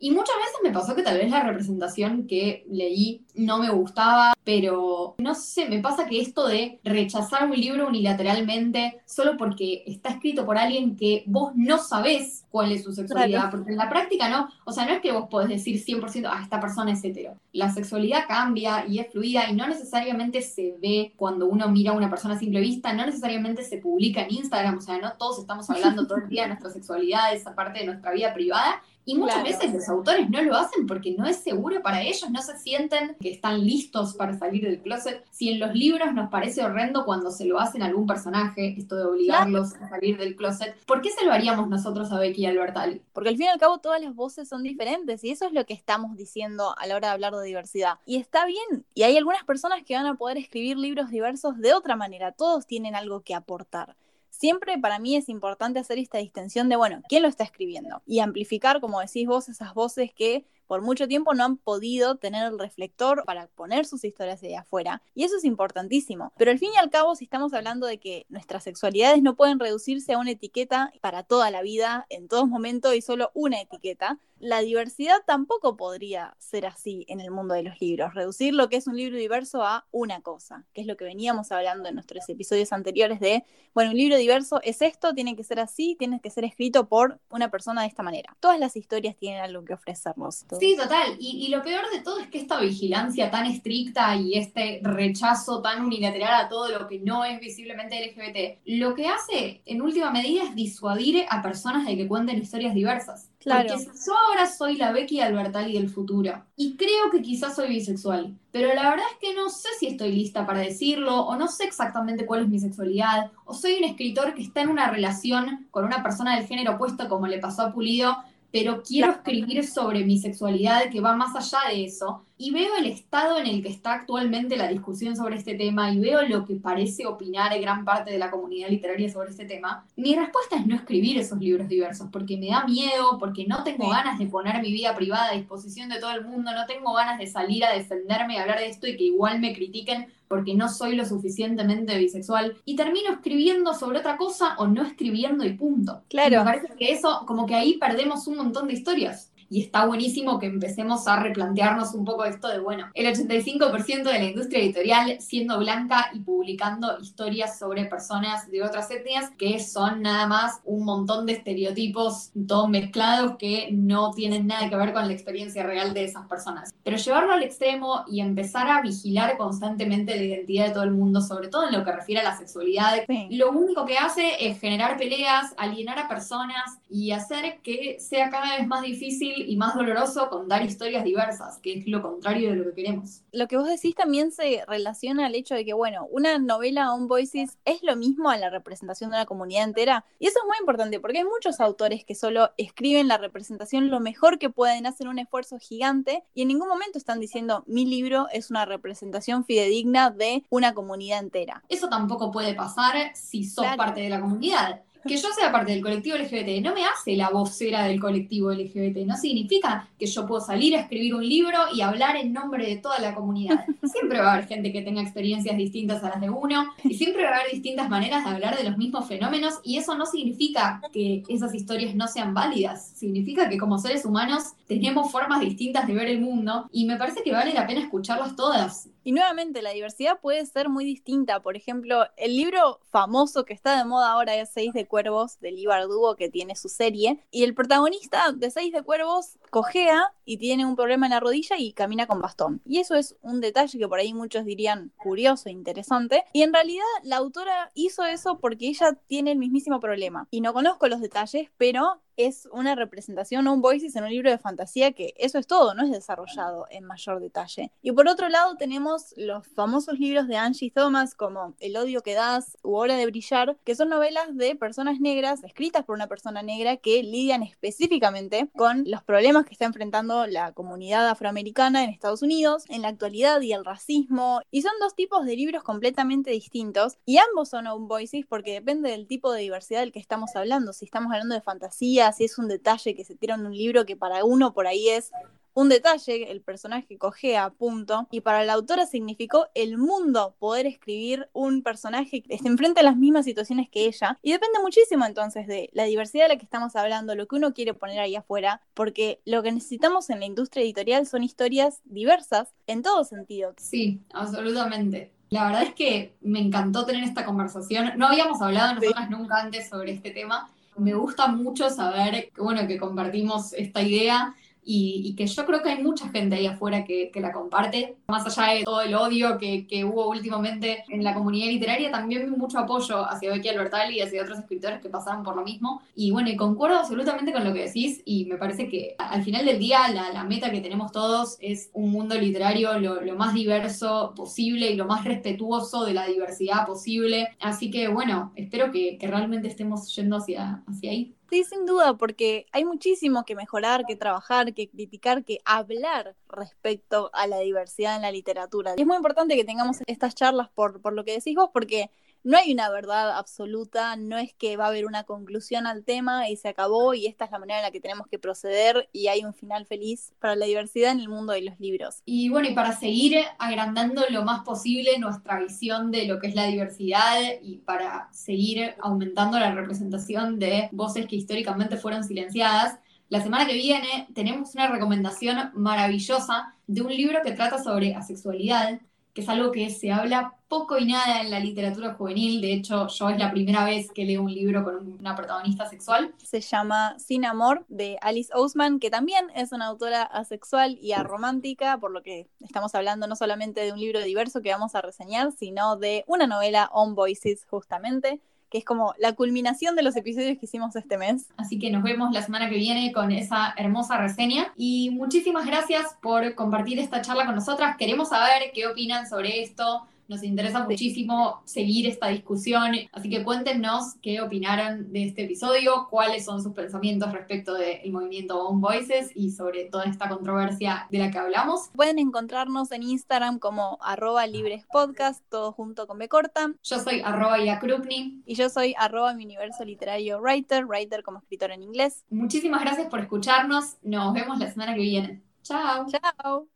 Y 0.04 0.12
muchas 0.12 0.36
veces 0.36 0.60
me 0.62 0.72
pasó 0.72 0.96
que 0.96 1.02
tal 1.02 1.18
vez 1.18 1.32
la 1.32 1.44
representación 1.44 2.28
que 2.28 2.66
leí 2.70 3.24
no 3.36 3.58
me 3.58 3.70
gustaba, 3.70 4.34
pero 4.44 5.16
no 5.18 5.34
sé, 5.34 5.70
me 5.70 5.80
pasa 5.80 6.08
que 6.08 6.20
esto 6.20 6.46
de 6.46 6.82
rechazar 6.84 7.46
un 7.46 7.56
libro 7.56 7.88
unilateralmente 7.88 9.00
solo 9.06 9.38
porque 9.38 9.82
está 9.88 10.10
escrito 10.10 10.46
por 10.46 10.58
alguien 10.58 10.98
que 10.98 11.24
vos 11.26 11.54
no 11.56 11.78
sabés 11.78 12.44
cuál 12.50 12.74
es 12.74 12.84
su 12.84 12.92
sexualidad, 12.92 13.50
porque 13.50 13.72
en 13.72 13.78
la 13.78 13.90
práctica 13.90 14.28
no, 14.28 14.50
o 14.66 14.74
sea, 14.74 14.86
no 14.86 14.92
es 14.92 15.00
que 15.00 15.14
vos 15.14 15.30
podés 15.30 15.48
decir 15.48 15.82
100%, 15.82 16.30
ah, 16.30 16.42
esta 16.44 16.60
persona 16.60 16.92
es 16.92 17.02
hetero. 17.02 17.38
La 17.54 17.72
sexualidad 17.72 18.28
cambia 18.28 18.86
y 18.86 19.00
es 19.00 19.10
fluida 19.10 19.50
y 19.50 19.56
no 19.56 19.68
necesariamente 19.68 20.42
se 20.42 20.76
ve 20.82 21.14
cuando 21.16 21.46
uno 21.46 21.70
mira 21.70 21.94
a 21.94 21.96
una 21.96 22.10
persona 22.10 22.34
a 22.34 22.40
simple 22.40 22.60
vista, 22.60 22.92
no 22.92 23.06
necesariamente 23.06 23.64
se 23.64 23.78
publica 23.78 24.24
en 24.24 24.34
Instagram, 24.34 24.80
o 24.80 24.82
sea, 24.82 25.00
no 25.00 25.14
todos 25.14 25.40
estamos 25.40 25.70
hablando 25.70 26.06
todo 26.06 26.18
el 26.18 26.28
día 26.28 26.42
de 26.42 26.50
nuestra 26.50 26.72
sexualidad, 26.72 27.34
esa 27.34 27.56
parte 27.56 27.80
de 27.80 27.86
nuestra 27.86 28.12
vida 28.12 28.34
privada, 28.34 28.82
Y 29.06 29.16
muchas 29.16 29.44
veces 29.44 29.74
los 29.74 29.88
autores 29.90 30.30
no 30.30 30.42
lo 30.42 30.56
hacen 30.56 30.88
porque 30.88 31.16
no 31.18 31.26
es 31.26 31.38
seguro 31.38 31.82
para 31.82 32.02
ellos, 32.02 32.30
no 32.30 32.42
se 32.42 32.58
sienten 32.58 33.16
que 33.20 33.32
están 33.32 33.66
listos 33.66 34.14
para 34.14 34.38
salir 34.38 34.64
del 34.64 34.82
closet. 34.82 35.24
Si 35.32 35.50
en 35.50 35.60
los 35.60 35.74
libros 35.74 36.14
nos 36.14 36.30
parece 36.30 36.64
horrendo 36.64 37.06
cuando 37.06 37.32
se 37.32 37.46
lo 37.46 37.60
hacen 37.60 37.82
a 37.82 37.88
algún 37.88 38.08
personaje, 38.08 38.76
esto 38.78 38.96
de 38.96 39.06
obligarlos 39.06 39.74
a 39.76 39.90
salir 39.90 40.18
del 40.18 40.36
closet, 40.36 40.76
¿por 40.86 41.02
qué 41.02 41.10
se 41.10 41.26
lo 41.26 41.34
haríamos 41.34 41.68
nosotros 41.68 42.12
a 42.12 42.20
Becky 42.20 42.44
y 42.44 42.46
Albertal? 42.46 43.02
Porque 43.14 43.30
al 43.30 43.38
fin 43.38 43.48
y 43.48 43.50
al 43.50 43.60
cabo 43.60 43.80
todas 43.80 44.02
las 44.02 44.16
voces 44.16 44.48
son 44.48 44.64
diferentes 44.64 45.24
y 45.24 45.32
eso 45.32 45.46
es 45.46 45.54
lo 45.54 45.66
que 45.66 45.74
estamos 45.74 46.16
diciendo 46.16 46.76
a 46.78 46.88
la 46.88 46.96
hora 46.96 47.10
de 47.10 47.14
hablar 47.14 47.34
de 47.34 47.46
diversidad. 47.46 48.00
Y 48.06 48.18
está 48.18 48.46
bien, 48.46 48.86
y 48.94 49.04
hay 49.04 49.18
algunas 49.18 49.44
personas 49.44 49.84
que 49.84 49.96
van 49.96 50.06
a 50.06 50.16
poder 50.16 50.38
escribir 50.38 50.78
libros 50.78 51.10
diversos 51.10 51.58
de 51.58 51.74
otra 51.74 51.96
manera, 51.96 52.32
todos 52.32 52.66
tienen 52.68 52.96
algo 52.96 53.22
que 53.22 53.36
aportar 53.36 53.96
siempre 54.34 54.78
para 54.80 55.00
mí 55.00 55.16
es 55.16 55.30
importante 55.30 55.80
hacer 55.80 56.00
esta 56.00 56.18
distinción 56.18 56.68
de, 56.68 56.76
bueno, 56.76 57.02
¿quién 57.08 57.22
lo 57.22 57.30
está 57.30 57.44
escribiendo? 57.44 58.02
Y 58.06 58.20
amplificar, 58.20 58.82
como 58.82 59.00
decís 59.00 59.28
vos, 59.28 59.48
esas 59.48 59.74
voces 59.74 60.12
que 60.14 60.46
por 60.68 60.82
mucho 60.82 61.08
tiempo 61.08 61.34
no 61.34 61.44
han 61.44 61.58
podido 61.58 62.16
tener 62.16 62.52
el 62.52 62.60
reflector 62.60 63.24
para 63.26 63.48
poner 63.48 63.86
sus 63.86 64.04
historias 64.04 64.42
de 64.42 64.58
afuera. 64.58 65.02
Y 65.16 65.24
eso 65.24 65.38
es 65.38 65.46
importantísimo. 65.46 66.32
Pero 66.38 66.52
al 66.52 66.60
fin 66.60 66.72
y 66.74 66.78
al 66.78 66.90
cabo, 66.90 67.16
si 67.16 67.26
estamos 67.26 67.54
hablando 67.54 67.88
de 67.88 68.00
que 68.00 68.26
nuestras 68.30 68.64
sexualidades 68.64 69.22
no 69.22 69.36
pueden 69.36 69.60
reducirse 69.60 70.14
a 70.14 70.18
una 70.18 70.32
etiqueta 70.32 70.92
para 71.02 71.24
toda 71.24 71.52
la 71.52 71.62
vida, 71.62 72.06
en 72.10 72.28
todo 72.28 72.48
momento 72.48 72.94
y 72.94 73.02
solo 73.02 73.32
una 73.34 73.62
etiqueta, 73.62 74.20
la 74.44 74.60
diversidad 74.60 75.20
tampoco 75.26 75.78
podría 75.78 76.36
ser 76.38 76.66
así 76.66 77.06
en 77.08 77.22
el 77.22 77.32
mundo 77.32 77.54
de 77.54 77.64
los 77.64 77.80
libros, 77.80 78.14
reducir 78.14 78.54
lo 78.54 78.68
que 78.68 78.76
es 78.76 78.88
un 78.88 78.98
libro 78.98 79.18
diverso 79.18 79.64
a 79.64 79.88
una 79.92 80.20
cosa, 80.22 80.66
que 80.74 80.82
es 80.82 80.88
lo 80.88 80.98
que 80.98 81.06
veníamos 81.06 81.54
hablando 81.54 81.88
en 81.88 81.96
nuestros 81.96 82.28
episodios 82.28 82.74
anteriores 82.74 83.22
de, 83.22 83.46
bueno, 83.74 83.92
un 83.92 83.98
libro 83.98 84.18
diverso 84.18 84.60
es 84.62 84.82
esto, 84.82 85.14
tiene 85.14 85.38
que 85.38 85.46
ser 85.46 85.62
así, 85.62 85.96
tiene 85.98 86.20
que 86.20 86.30
ser 86.30 86.44
escrito 86.44 86.90
por 86.90 87.22
una 87.30 87.50
persona 87.52 87.84
de 87.84 87.88
esta 87.88 88.04
manera. 88.04 88.36
Todas 88.42 88.60
las 88.60 88.76
historias 88.76 89.16
tienen 89.16 89.42
algo 89.42 89.64
que 89.64 89.76
ofrecernos. 89.76 90.46
Sí, 90.60 90.76
total. 90.78 91.16
Y, 91.20 91.48
lo 91.50 91.62
peor 91.64 91.90
de 91.92 92.02
todo 92.02 92.20
es 92.20 92.28
que 92.28 92.40
esta 92.40 92.60
vigilancia 92.60 93.30
tan 93.30 93.46
estricta 93.46 94.16
y 94.16 94.36
este 94.38 94.80
rechazo 94.84 95.62
tan 95.62 95.86
unilateral 95.86 96.46
a 96.46 96.50
todo 96.50 96.70
lo 96.70 96.88
que 96.88 97.00
no 97.00 97.24
es 97.26 97.40
visiblemente 97.40 98.06
LGBT, 98.06 98.60
lo 98.66 98.96
que 98.96 99.08
hace 99.08 99.62
en 99.66 99.82
última 99.82 100.12
medida 100.12 100.44
es 100.44 100.56
disuadir 100.56 101.26
a 101.30 101.42
personas 101.42 101.86
de 101.86 101.96
que 101.96 102.08
cuenten 102.08 102.42
historias 102.42 102.74
diversas. 102.74 103.30
Claro. 103.40 103.68
Porque 103.68 103.86
yo 103.86 104.14
ahora 104.18 104.48
soy 104.48 104.78
la 104.78 104.94
Becky 104.94 105.20
Albertali 105.20 105.74
del 105.74 105.90
futuro 105.90 106.46
y 106.56 106.78
creo 106.78 107.12
que 107.12 107.22
quizás 107.22 107.56
soy 107.56 107.68
bisexual, 107.68 108.38
pero 108.52 108.74
la 108.74 108.90
verdad 108.90 109.06
es 109.12 109.18
que 109.20 109.36
no 109.36 109.50
sé 109.50 109.68
si 109.80 109.88
estoy 109.88 110.14
lista 110.14 110.46
para 110.46 110.60
decirlo 110.60 111.22
o 111.22 111.36
no 111.36 111.50
sé 111.50 111.66
exactamente 111.66 112.26
cuál 112.26 112.44
es 112.44 112.50
mi 112.50 112.60
sexualidad 112.60 113.32
o 113.44 113.54
soy 113.54 113.74
un 113.74 113.84
escritor 113.84 114.34
que 114.34 114.44
está 114.44 114.62
en 114.62 114.70
una 114.70 114.90
relación 114.90 115.68
con 115.72 115.84
una 115.84 116.02
persona 116.02 116.38
del 116.38 116.48
género 116.48 116.76
opuesto 116.76 117.10
como 117.10 117.28
le 117.28 117.40
pasó 117.40 117.64
a 117.64 117.74
Pulido 117.74 118.16
pero 118.54 118.84
quiero 118.84 119.12
escribir 119.12 119.66
sobre 119.68 120.06
mi 120.06 120.20
sexualidad 120.20 120.92
que 120.92 121.02
va 121.02 121.16
más 121.16 121.36
allá 121.36 121.72
de 121.72 121.86
eso. 121.86 122.24
Y 122.44 122.52
veo 122.52 122.76
el 122.78 122.88
estado 122.88 123.40
en 123.40 123.48
el 123.48 123.64
que 123.64 123.70
está 123.70 123.94
actualmente 123.94 124.58
la 124.58 124.68
discusión 124.68 125.16
sobre 125.16 125.38
este 125.38 125.56
tema 125.56 125.94
y 125.94 126.00
veo 126.00 126.24
lo 126.24 126.44
que 126.44 126.56
parece 126.56 127.06
opinar 127.06 127.58
gran 127.62 127.86
parte 127.86 128.12
de 128.12 128.18
la 128.18 128.30
comunidad 128.30 128.68
literaria 128.68 129.10
sobre 129.10 129.30
este 129.30 129.46
tema. 129.46 129.86
Mi 129.96 130.14
respuesta 130.14 130.58
es 130.58 130.68
no 130.68 130.76
escribir 130.76 131.18
esos 131.18 131.40
libros 131.40 131.70
diversos, 131.70 132.10
porque 132.12 132.36
me 132.36 132.48
da 132.48 132.66
miedo, 132.66 133.18
porque 133.18 133.48
no 133.48 133.64
tengo 133.64 133.90
ganas 133.90 134.20
de 134.20 134.26
poner 134.26 134.62
mi 134.62 134.74
vida 134.74 134.94
privada 134.94 135.30
a 135.30 135.36
disposición 135.36 135.88
de 135.88 136.02
todo 136.02 136.12
el 136.12 136.26
mundo, 136.26 136.52
no 136.54 136.66
tengo 136.66 136.92
ganas 136.92 137.18
de 137.18 137.28
salir 137.28 137.64
a 137.64 137.72
defenderme 137.72 138.34
y 138.34 138.38
hablar 138.40 138.60
de 138.60 138.68
esto 138.68 138.88
y 138.88 138.98
que 138.98 139.06
igual 139.06 139.40
me 139.40 139.56
critiquen 139.56 140.08
porque 140.28 140.54
no 140.54 140.68
soy 140.68 140.98
lo 140.98 141.06
suficientemente 141.06 141.98
bisexual 141.98 142.58
y 142.66 142.76
termino 142.76 143.12
escribiendo 143.12 143.74
sobre 143.74 144.00
otra 144.00 144.18
cosa 144.18 144.56
o 144.58 144.68
no 144.68 144.84
escribiendo 144.84 145.46
y 145.46 145.54
punto. 145.54 146.02
Claro. 146.10 146.40
me 146.40 146.44
parece 146.44 146.74
que 146.78 146.92
eso, 146.92 147.24
como 147.26 147.46
que 147.46 147.56
ahí 147.56 147.78
perdemos 147.78 148.28
un 148.28 148.36
montón 148.36 148.68
de 148.68 148.74
historias 148.74 149.33
y 149.54 149.62
está 149.62 149.86
buenísimo 149.86 150.40
que 150.40 150.48
empecemos 150.48 151.08
a 151.08 151.20
replantearnos 151.20 151.94
un 151.94 152.06
poco 152.06 152.26
esto 152.26 152.48
de, 152.48 152.58
bueno, 152.58 152.90
el 152.96 153.06
85% 153.06 154.02
de 154.02 154.18
la 154.18 154.24
industria 154.24 154.64
editorial 154.64 155.18
siendo 155.22 155.60
blanca 155.60 156.10
y 156.12 156.22
publicando 156.22 156.98
historias 157.00 157.60
sobre 157.60 157.86
personas 157.86 158.50
de 158.50 158.64
otras 158.64 158.90
etnias 158.90 159.30
que 159.38 159.60
son 159.60 160.02
nada 160.02 160.26
más 160.26 160.60
un 160.66 160.84
montón 160.86 161.28
de 161.28 161.34
estereotipos 161.34 162.32
todos 162.48 162.68
mezclados 162.68 163.36
que 163.38 163.70
no 163.72 164.10
tienen 164.10 164.48
nada 164.48 164.68
que 164.72 164.76
ver 164.76 164.92
con 164.92 165.06
la 165.06 165.14
experiencia 165.14 165.62
real 165.62 165.94
de 165.94 166.06
esas 166.06 166.28
personas. 166.28 166.74
Pero 166.84 166.98
llevarlo 166.98 167.34
al 167.34 167.44
extremo 167.44 168.06
y 168.08 168.22
empezar 168.22 168.68
a 168.68 168.82
vigilar 168.82 169.38
constantemente 169.38 170.16
la 170.16 170.24
identidad 170.24 170.66
de 170.66 170.74
todo 170.74 170.84
el 170.84 170.92
mundo, 170.92 171.22
sobre 171.22 171.50
todo 171.50 171.68
en 171.68 171.78
lo 171.78 171.86
que 171.86 171.92
refiere 171.92 172.22
a 172.22 172.24
la 172.24 172.36
sexualidad, 172.36 173.04
lo 173.30 173.52
único 173.52 173.86
que 173.86 174.00
hace 174.00 174.48
es 174.48 174.60
generar 174.60 174.98
peleas, 174.98 175.54
alienar 175.58 176.00
a 176.00 176.08
personas 176.08 176.80
y 176.90 177.12
hacer 177.12 177.60
que 177.62 177.98
sea 178.00 178.32
cada 178.32 178.58
vez 178.58 178.68
más 178.68 178.82
difícil 178.82 179.43
y 179.48 179.58
más 179.58 179.76
doloroso 179.76 180.30
contar 180.30 180.64
historias 180.64 181.04
diversas, 181.04 181.60
que 181.60 181.80
es 181.80 181.88
lo 181.88 182.02
contrario 182.02 182.50
de 182.50 182.56
lo 182.56 182.66
que 182.66 182.74
queremos. 182.74 183.22
Lo 183.32 183.48
que 183.48 183.58
vos 183.58 183.68
decís 183.68 183.96
también 183.96 184.32
se 184.32 184.64
relaciona 184.68 185.26
al 185.26 185.36
hecho 185.36 185.56
de 185.56 185.66
que, 185.66 185.74
bueno, 185.74 186.08
una 186.12 186.40
novela 186.40 186.94
on 186.94 187.08
voices 187.08 187.58
es 187.66 187.84
lo 187.84 187.96
mismo 187.96 188.30
a 188.30 188.38
la 188.38 188.50
representación 188.50 189.12
de 189.12 189.18
una 189.18 189.26
comunidad 189.26 189.64
entera. 189.64 190.06
Y 190.20 190.28
eso 190.28 190.40
es 190.40 190.46
muy 190.46 190.58
importante 190.60 191.00
porque 191.00 191.20
hay 191.20 191.26
muchos 191.26 191.60
autores 191.60 192.06
que 192.06 192.16
solo 192.16 192.52
escriben 192.58 193.08
la 193.08 193.18
representación 193.18 193.90
lo 193.90 194.00
mejor 194.00 194.40
que 194.40 194.50
pueden, 194.50 194.86
hacen 194.86 195.08
un 195.08 195.20
esfuerzo 195.20 195.58
gigante 195.60 196.24
y 196.34 196.44
en 196.44 196.48
ningún 196.48 196.68
momento 196.68 196.98
están 196.98 197.20
diciendo 197.20 197.64
mi 197.68 197.86
libro 197.86 198.28
es 198.32 198.50
una 198.50 198.66
representación 198.66 199.46
fidedigna 199.46 200.10
de 200.10 200.44
una 200.50 200.74
comunidad 200.74 201.20
entera. 201.20 201.64
Eso 201.70 201.90
tampoco 201.90 202.32
puede 202.32 202.54
pasar 202.54 203.12
si 203.16 203.44
sos 203.44 203.66
parte 203.78 204.02
de 204.02 204.10
la 204.10 204.20
comunidad 204.20 204.82
que 205.08 205.18
yo 205.18 205.30
sea 205.34 205.52
parte 205.52 205.72
del 205.72 205.82
colectivo 205.82 206.18
LGBT 206.18 206.64
no 206.64 206.74
me 206.74 206.86
hace 206.86 207.16
la 207.16 207.30
vocera 207.30 207.84
del 207.86 208.00
colectivo 208.00 208.52
LGBT, 208.52 209.06
no 209.06 209.18
significa 209.18 209.88
que 209.98 210.06
yo 210.06 210.26
puedo 210.26 210.42
salir 210.42 210.76
a 210.76 210.82
escribir 210.82 211.16
un 211.16 211.28
libro 211.28 211.58
y 211.74 211.82
hablar 211.82 212.16
en 212.16 212.34
nombre 212.34 212.66
de 212.66 212.78
toda 212.78 213.00
la 213.00 213.14
comunidad. 213.14 213.66
Siempre 213.84 214.20
va 214.20 214.32
a 214.32 214.34
haber 214.34 214.48
gente 214.48 214.72
que 214.72 214.82
tenga 214.82 215.02
experiencias 215.02 215.58
distintas 215.58 216.04
a 216.04 216.10
las 216.10 216.22
de 216.22 216.30
uno 216.30 216.74
y 216.84 216.94
siempre 216.94 217.24
va 217.24 217.30
a 217.30 217.40
haber 217.40 217.52
distintas 217.52 217.90
maneras 217.90 218.24
de 218.24 218.32
hablar 218.32 218.58
de 218.58 218.64
los 218.64 218.78
mismos 218.78 219.08
fenómenos 219.08 219.60
y 219.64 219.78
eso 219.78 219.96
no 219.96 220.06
significa 220.06 220.82
que 220.92 221.24
esas 221.28 221.54
historias 221.54 221.96
no 221.96 222.08
sean 222.08 222.34
válidas, 222.34 222.90
significa 222.96 223.50
que 223.50 223.58
como 223.58 223.78
seres 223.78 224.06
humanos 224.06 224.54
tenemos 224.68 225.12
formas 225.12 225.42
distintas 225.42 225.88
de 225.88 225.94
ver 225.94 226.08
el 226.08 226.22
mundo 226.22 226.70
y 226.72 226.86
me 226.86 226.98
parece 226.98 227.24
que 227.24 227.32
vale 227.32 227.54
la 227.54 227.68
pena 227.68 227.82
escucharlas 227.82 228.36
todas. 228.36 228.90
Y 229.06 229.12
nuevamente, 229.12 229.62
la 229.62 229.72
diversidad 229.72 230.20
puede 230.22 230.46
ser 230.46 230.70
muy 230.70 230.86
distinta. 230.86 231.42
Por 231.42 231.58
ejemplo, 231.58 232.06
el 232.16 232.38
libro 232.38 232.80
famoso 232.90 233.44
que 233.44 233.54
está 233.54 233.78
de 233.78 233.84
moda 233.84 234.12
ahora 234.12 234.36
es 234.36 234.50
Seis 234.50 234.72
de 234.74 234.88
Cuervos, 234.94 235.40
de 235.40 235.52
Lee 235.52 235.66
Bardugo, 235.66 236.16
que 236.16 236.30
tiene 236.30 236.56
su 236.56 236.70
serie. 236.70 237.26
Y 237.32 237.44
el 237.44 237.56
protagonista 237.56 238.32
de 238.32 238.52
Seis 238.52 238.72
de 238.72 238.84
Cuervos 238.84 239.40
cojea 239.50 240.14
y 240.24 240.38
tiene 240.38 240.68
un 240.68 240.76
problema 240.76 241.08
en 241.08 241.14
la 241.14 241.20
rodilla 241.20 241.58
y 241.58 241.74
camina 241.74 242.06
con 242.06 242.22
bastón. 242.22 242.62
Y 242.64 242.78
eso 242.78 242.94
es 242.94 243.16
un 243.24 243.42
detalle 243.42 243.80
que 243.80 243.88
por 243.88 243.98
ahí 243.98 244.14
muchos 244.14 244.46
dirían 244.46 244.92
curioso, 244.98 245.50
e 245.50 245.52
interesante. 245.52 246.26
Y 246.32 246.44
en 246.44 246.54
realidad 246.54 246.86
la 247.02 247.18
autora 247.18 247.72
hizo 247.74 248.06
eso 248.06 248.38
porque 248.38 248.68
ella 248.68 248.94
tiene 249.08 249.32
el 249.32 249.40
mismísimo 249.40 249.80
problema. 249.80 250.28
Y 250.30 250.42
no 250.42 250.54
conozco 250.54 250.88
los 250.88 251.02
detalles, 251.02 251.50
pero 251.58 252.00
es 252.18 252.48
una 252.52 252.76
representación 252.76 253.48
o 253.48 253.54
un 253.54 253.62
voices 253.62 253.96
en 253.96 254.04
un 254.04 254.10
libro 254.10 254.30
de 254.30 254.38
fantasía 254.38 254.92
que 254.92 255.14
eso 255.18 255.38
es 255.38 255.48
todo, 255.48 255.74
no 255.74 255.84
es 255.84 255.92
desarrollado 255.92 256.68
en 256.70 256.86
mayor 256.86 257.20
detalle. 257.20 257.72
Y 257.82 257.92
por 257.92 258.08
otro 258.08 258.30
lado 258.30 258.56
tenemos 258.58 259.14
los 259.18 259.48
famosos 259.48 260.00
libros 260.00 260.28
de 260.28 260.38
Angie 260.38 260.72
Thomas 260.72 261.16
como 261.16 261.56
El 261.60 261.78
odio 261.78 262.02
que 262.02 262.14
das 262.14 262.58
u 262.64 262.76
Hora 262.76 262.96
de 262.96 263.06
brillar, 263.06 263.58
que 263.64 263.76
son 263.76 263.90
novelas 263.90 264.36
de 264.36 264.56
personas 264.56 265.00
negras 265.00 265.44
escritas 265.44 265.86
por 265.86 265.96
una 265.96 266.08
persona 266.08 266.42
negra 266.42 266.78
que 266.78 267.04
lidian 267.04 267.44
específicamente 267.44 268.50
con 268.56 268.84
los 268.88 269.04
problemas 269.04 269.46
que 269.46 269.54
está 269.54 269.66
enfrentando 269.66 270.28
la 270.28 270.52
comunidad 270.52 271.08
afroamericana 271.10 271.84
en 271.84 271.90
Estados 271.90 272.22
Unidos 272.22 272.66
en 272.70 272.82
la 272.82 272.90
actualidad 272.90 273.42
y 273.42 273.54
el 273.54 273.66
racismo. 273.66 274.42
Y 274.52 274.62
son 274.62 274.74
dos 274.80 274.96
tipos 274.96 275.26
de 275.26 275.36
libros 275.36 275.64
completamente 275.64 276.32
distintos 276.32 276.98
y 277.06 277.18
ambos 277.18 277.50
son 277.50 277.68
un 277.68 277.88
voices 277.88 278.26
porque 278.28 278.54
depende 278.54 278.90
del 278.90 279.08
tipo 279.08 279.32
de 279.32 279.42
diversidad 279.42 279.82
del 279.82 279.92
que 279.92 280.00
estamos 280.00 280.36
hablando. 280.36 280.74
Si 280.74 280.86
estamos 280.86 281.12
hablando 281.12 281.36
de 281.36 281.42
fantasía, 281.42 282.03
si 282.12 282.26
es 282.26 282.38
un 282.38 282.48
detalle 282.48 282.96
que 282.96 283.06
se 283.06 283.16
tira 283.16 283.36
en 283.36 283.46
un 283.46 283.56
libro 283.56 283.86
que 283.86 283.96
para 283.96 284.26
uno 284.26 284.54
por 284.54 284.68
ahí 284.68 284.90
es 284.90 285.12
un 285.54 285.70
detalle, 285.70 286.32
el 286.32 286.42
personaje 286.42 286.98
cogea, 286.98 287.52
punto, 287.52 288.08
y 288.12 288.22
para 288.22 288.44
la 288.44 288.54
autora 288.54 288.86
significó 288.86 289.48
el 289.54 289.78
mundo 289.78 290.36
poder 290.40 290.66
escribir 290.66 291.30
un 291.32 291.62
personaje 291.62 292.24
que 292.24 292.34
esté 292.34 292.48
enfrente 292.48 292.80
a 292.80 292.84
las 292.84 292.98
mismas 292.98 293.26
situaciones 293.26 293.70
que 293.70 293.86
ella, 293.86 294.18
y 294.22 294.32
depende 294.32 294.60
muchísimo 294.62 295.06
entonces 295.06 295.48
de 295.48 295.70
la 295.74 295.84
diversidad 295.84 296.26
de 296.26 296.30
la 296.30 296.38
que 296.38 296.46
estamos 296.46 296.76
hablando, 296.76 297.16
lo 297.16 297.28
que 297.28 297.36
uno 297.36 297.54
quiere 297.54 297.74
poner 297.74 298.00
ahí 298.00 298.16
afuera, 298.16 298.62
porque 298.74 299.22
lo 299.26 299.44
que 299.44 299.52
necesitamos 299.52 300.10
en 300.10 300.20
la 300.20 300.26
industria 300.26 300.64
editorial 300.64 301.06
son 301.06 301.24
historias 301.24 301.82
diversas 301.84 302.54
en 302.66 302.82
todo 302.82 303.04
sentido. 303.04 303.54
Sí, 303.58 304.02
absolutamente. 304.12 305.12
La 305.30 305.46
verdad 305.46 305.64
es 305.64 305.74
que 305.74 306.16
me 306.22 306.40
encantó 306.40 306.86
tener 306.86 307.04
esta 307.04 307.26
conversación. 307.26 307.94
No 307.98 308.08
habíamos 308.08 308.42
hablado 308.42 308.76
nosotras 308.76 309.10
nunca 309.10 309.40
antes 309.40 309.68
sobre 309.68 309.92
este 309.92 310.12
tema 310.12 310.50
me 310.78 310.94
gusta 310.94 311.28
mucho 311.28 311.70
saber 311.70 312.32
bueno, 312.38 312.68
que 312.68 312.78
compartimos 312.78 313.54
esta 313.54 313.82
idea 313.82 314.36
y, 314.66 315.16
que 315.16 315.28
yo 315.28 315.46
creo 315.46 315.62
que 315.62 315.70
hay 315.70 315.84
mucha 315.84 316.10
gente 316.10 316.36
ahí 316.36 316.48
afuera 316.48 316.84
que, 316.84 317.12
la 317.16 317.32
comparte. 317.32 317.98
Más 318.08 318.26
allá 318.26 318.54
de 318.54 318.64
todo 318.64 318.82
el 318.82 318.94
odio 318.96 319.38
que, 319.38 319.84
hubo 319.84 320.10
últimamente 320.10 320.84
en 320.90 321.04
la 321.04 321.14
comunidad 321.14 321.48
literaria, 321.48 321.92
también 321.92 322.30
vi 322.30 322.38
mucho 322.38 322.60
apoyo 322.60 323.06
hacia 323.10 323.32
Becky 323.32 323.50
Albertalli 323.50 323.98
y 323.98 324.02
hacia 324.02 324.22
otros 324.22 324.40
escritores 324.40 324.82
que 324.82 324.90
pasaron 324.90 325.24
por 325.24 325.36
lo 325.36 325.44
mismo. 325.44 325.82
Y 325.96 326.12
bueno, 326.12 326.30
y 326.30 326.36
concuerdo 326.36 326.78
absolutamente 326.78 327.34
con 327.34 327.44
lo 327.44 327.54
que 327.54 327.66
decís 327.66 328.02
y 328.06 328.26
me 328.26 328.38
parece 328.38 328.68
que 328.68 328.96
al 328.98 329.24
final 329.24 329.46
del 329.46 329.60
día 329.60 329.90
la, 329.90 330.24
meta 330.24 330.52
que 330.52 330.62
tenemos 330.62 330.92
todos 330.92 331.38
es 331.42 331.70
un 331.74 331.92
mundo 331.92 332.16
literario 332.16 332.80
lo, 332.80 333.16
más 333.16 333.34
diverso 333.34 334.14
posible 334.16 334.72
y 334.72 334.76
lo 334.76 334.86
más 334.86 335.04
respetuoso 335.04 335.86
de 335.86 335.94
la 335.94 336.08
diversidad 336.08 336.66
posible. 336.66 337.30
Así 337.40 337.70
que 337.70 337.88
bueno, 337.88 338.32
espero 338.36 338.72
que, 338.72 338.98
realmente 339.04 339.48
estemos 339.50 339.94
yendo 339.96 340.18
hacia, 340.18 340.64
hacia 340.66 340.92
ahí. 340.92 341.14
Sí, 341.34 341.44
sin 341.46 341.66
duda, 341.66 341.96
porque 341.96 342.46
hay 342.52 342.64
muchísimo 342.64 343.26
que 343.26 343.34
mejorar, 343.34 343.88
que 343.88 343.96
trabajar, 343.96 344.54
que 344.54 344.70
criticar, 344.70 345.26
que 345.26 345.40
hablar 345.46 346.16
respecto 346.30 347.10
a 347.12 347.26
la 347.26 347.40
diversidad 347.40 347.96
en 347.96 348.04
la 348.04 348.12
literatura. 348.12 348.76
Y 348.78 348.82
es 348.82 348.86
muy 348.86 348.98
importante 348.98 349.36
que 349.36 349.44
tengamos 349.44 349.80
estas 349.88 350.14
charlas 350.14 350.50
por, 350.50 350.80
por 350.80 350.94
lo 350.94 351.04
que 351.04 351.14
decís 351.14 351.34
vos, 351.34 351.50
porque 351.52 351.90
no 352.24 352.38
hay 352.38 352.54
una 352.54 352.70
verdad 352.70 353.18
absoluta, 353.18 353.96
no 353.96 354.18
es 354.18 354.34
que 354.34 354.56
va 354.58 354.66
a 354.66 354.68
haber 354.70 354.86
una 354.86 355.04
conclusión 355.04 355.68
al 355.68 355.84
tema 355.84 356.30
y 356.30 356.38
se 356.38 356.48
acabó 356.48 356.94
y 356.94 357.06
esta 357.06 357.26
es 357.26 357.32
la 357.32 357.40
manera 357.40 357.60
en 357.60 357.66
la 357.66 357.72
que 357.72 357.82
tenemos 357.82 358.08
que 358.08 358.18
proceder 358.18 358.90
y 358.94 359.08
hay 359.08 359.26
un 359.26 359.34
final 359.34 359.66
feliz 359.66 360.14
para 360.20 360.36
la 360.36 360.46
diversidad 360.46 360.92
en 360.92 361.02
el 361.02 361.10
mundo 361.10 361.34
de 361.34 361.42
los 361.42 361.60
libros. 361.60 362.02
Y 362.06 362.30
bueno, 362.30 362.48
y 362.50 362.54
para 362.54 362.72
seguir 362.78 363.18
agrandando 363.40 364.04
lo 364.10 364.24
más 364.24 364.44
posible 364.44 364.98
nuestra 365.00 365.40
visión 365.40 365.92
de 365.92 366.06
lo 366.06 366.20
que 366.20 366.28
es 366.28 366.36
la 366.36 366.46
diversidad 366.46 367.20
y 367.42 367.58
para 367.58 368.10
seguir 368.14 368.76
aumentando 368.80 369.38
la 369.40 369.54
representación 369.54 370.40
de 370.40 370.70
voces 370.72 371.08
que 371.08 371.18
históricamente 371.18 371.78
fueron 371.78 372.04
silenciadas, 372.04 372.80
la 373.10 373.22
semana 373.22 373.46
que 373.46 373.54
viene 373.54 374.08
tenemos 374.16 374.56
una 374.56 374.68
recomendación 374.68 375.52
maravillosa 375.54 376.56
de 376.68 376.82
un 376.82 376.90
libro 376.90 377.20
que 377.24 377.34
trata 377.34 377.62
sobre 377.62 377.94
asexualidad 377.94 378.80
que 379.14 379.22
es 379.22 379.30
algo 379.30 379.52
que 379.52 379.70
se 379.70 379.92
habla 379.92 380.34
poco 380.48 380.78
y 380.78 380.86
nada 380.86 381.22
en 381.22 381.30
la 381.30 381.40
literatura 381.40 381.94
juvenil. 381.94 382.42
De 382.42 382.54
hecho, 382.54 382.88
yo 382.88 383.10
es 383.10 383.18
la 383.18 383.32
primera 383.32 383.64
vez 383.64 383.92
que 383.92 384.06
leo 384.06 384.24
un 384.24 384.34
libro 384.34 384.64
con 384.64 384.98
una 385.00 385.16
protagonista 385.16 385.70
sexual. 385.70 386.14
Se 386.18 386.42
llama 386.42 386.98
Sin 387.00 387.26
Amor 387.26 387.66
de 387.70 387.98
Alice 388.02 388.32
Ousman, 388.34 388.80
que 388.80 388.90
también 388.90 389.28
es 389.36 389.52
una 389.52 389.68
autora 389.68 390.04
asexual 390.04 390.78
y 390.82 390.94
aromántica, 390.94 391.78
por 391.78 391.92
lo 391.92 392.02
que 392.02 392.28
estamos 392.42 392.74
hablando 392.76 393.08
no 393.08 393.16
solamente 393.16 393.62
de 393.62 393.72
un 393.72 393.80
libro 393.80 394.02
diverso 394.02 394.42
que 394.42 394.52
vamos 394.52 394.74
a 394.76 394.82
reseñar, 394.82 395.32
sino 395.32 395.76
de 395.78 396.04
una 396.08 396.28
novela 396.28 396.70
on 396.74 396.96
voices 396.96 397.46
justamente 397.46 398.20
que 398.54 398.60
es 398.60 398.66
como 398.66 398.94
la 399.00 399.14
culminación 399.14 399.76
de 399.76 399.82
los 399.82 399.96
episodios 399.96 400.38
que 400.38 400.46
hicimos 400.46 400.76
este 400.76 400.96
mes. 400.96 401.26
Así 401.38 401.58
que 401.58 401.72
nos 401.72 401.82
vemos 401.82 402.14
la 402.14 402.22
semana 402.22 402.52
que 402.52 402.58
viene 402.58 402.92
con 402.92 403.12
esa 403.12 403.52
hermosa 403.58 403.98
reseña. 403.98 404.54
Y 404.56 404.92
muchísimas 404.92 405.48
gracias 405.48 405.98
por 406.04 406.36
compartir 406.36 406.78
esta 406.78 407.02
charla 407.02 407.26
con 407.26 407.34
nosotras. 407.34 407.78
Queremos 407.78 408.10
saber 408.10 408.52
qué 408.54 408.68
opinan 408.68 409.10
sobre 409.10 409.42
esto 409.42 409.88
nos 410.08 410.24
interesa 410.24 410.64
muchísimo 410.68 411.42
seguir 411.46 411.88
esta 411.88 412.08
discusión, 412.08 412.72
así 412.92 413.10
que 413.10 413.24
cuéntenos 413.24 413.96
qué 414.02 414.22
opinaron 414.22 414.92
de 414.92 415.06
este 415.06 415.24
episodio, 415.24 415.88
cuáles 415.90 416.26
son 416.26 416.42
sus 416.42 416.54
pensamientos 416.54 417.12
respecto 417.12 417.54
del 417.54 417.92
movimiento 417.92 418.48
On 418.48 418.62
Voices 418.62 419.12
y 419.16 419.32
sobre 419.32 419.66
toda 419.66 419.86
esta 419.86 420.10
controversia 420.10 420.88
de 420.92 421.00
la 421.00 421.12
que 421.12 421.18
hablamos. 421.18 421.70
Pueden 421.76 422.00
encontrarnos 422.00 422.72
en 422.72 422.84
Instagram 422.84 423.40
como 423.40 423.78
arroba 423.82 424.28
librespodcast, 424.28 425.24
todo 425.30 425.52
junto 425.52 425.88
con 425.88 425.98
B 425.98 426.08
corta. 426.08 426.54
Yo 426.64 426.80
soy 426.80 427.02
arroba 427.02 427.44
Yakrupni. 427.44 428.22
Y 428.26 428.36
yo 428.36 428.50
soy 428.50 428.76
arroba 428.78 429.14
mi 429.14 429.26
universo 429.26 429.64
literario 429.66 430.20
writer, 430.20 430.66
writer 430.66 431.04
como 431.04 431.20
escritor 431.20 431.52
en 431.52 431.64
inglés. 431.64 432.04
Muchísimas 432.10 432.62
gracias 432.62 432.88
por 432.88 433.00
escucharnos, 433.00 433.78
nos 433.82 434.14
vemos 434.14 434.40
la 434.40 434.52
semana 434.52 434.74
que 434.76 434.82
viene. 434.82 435.24
Chao. 435.44 435.86
Chao. 435.88 436.48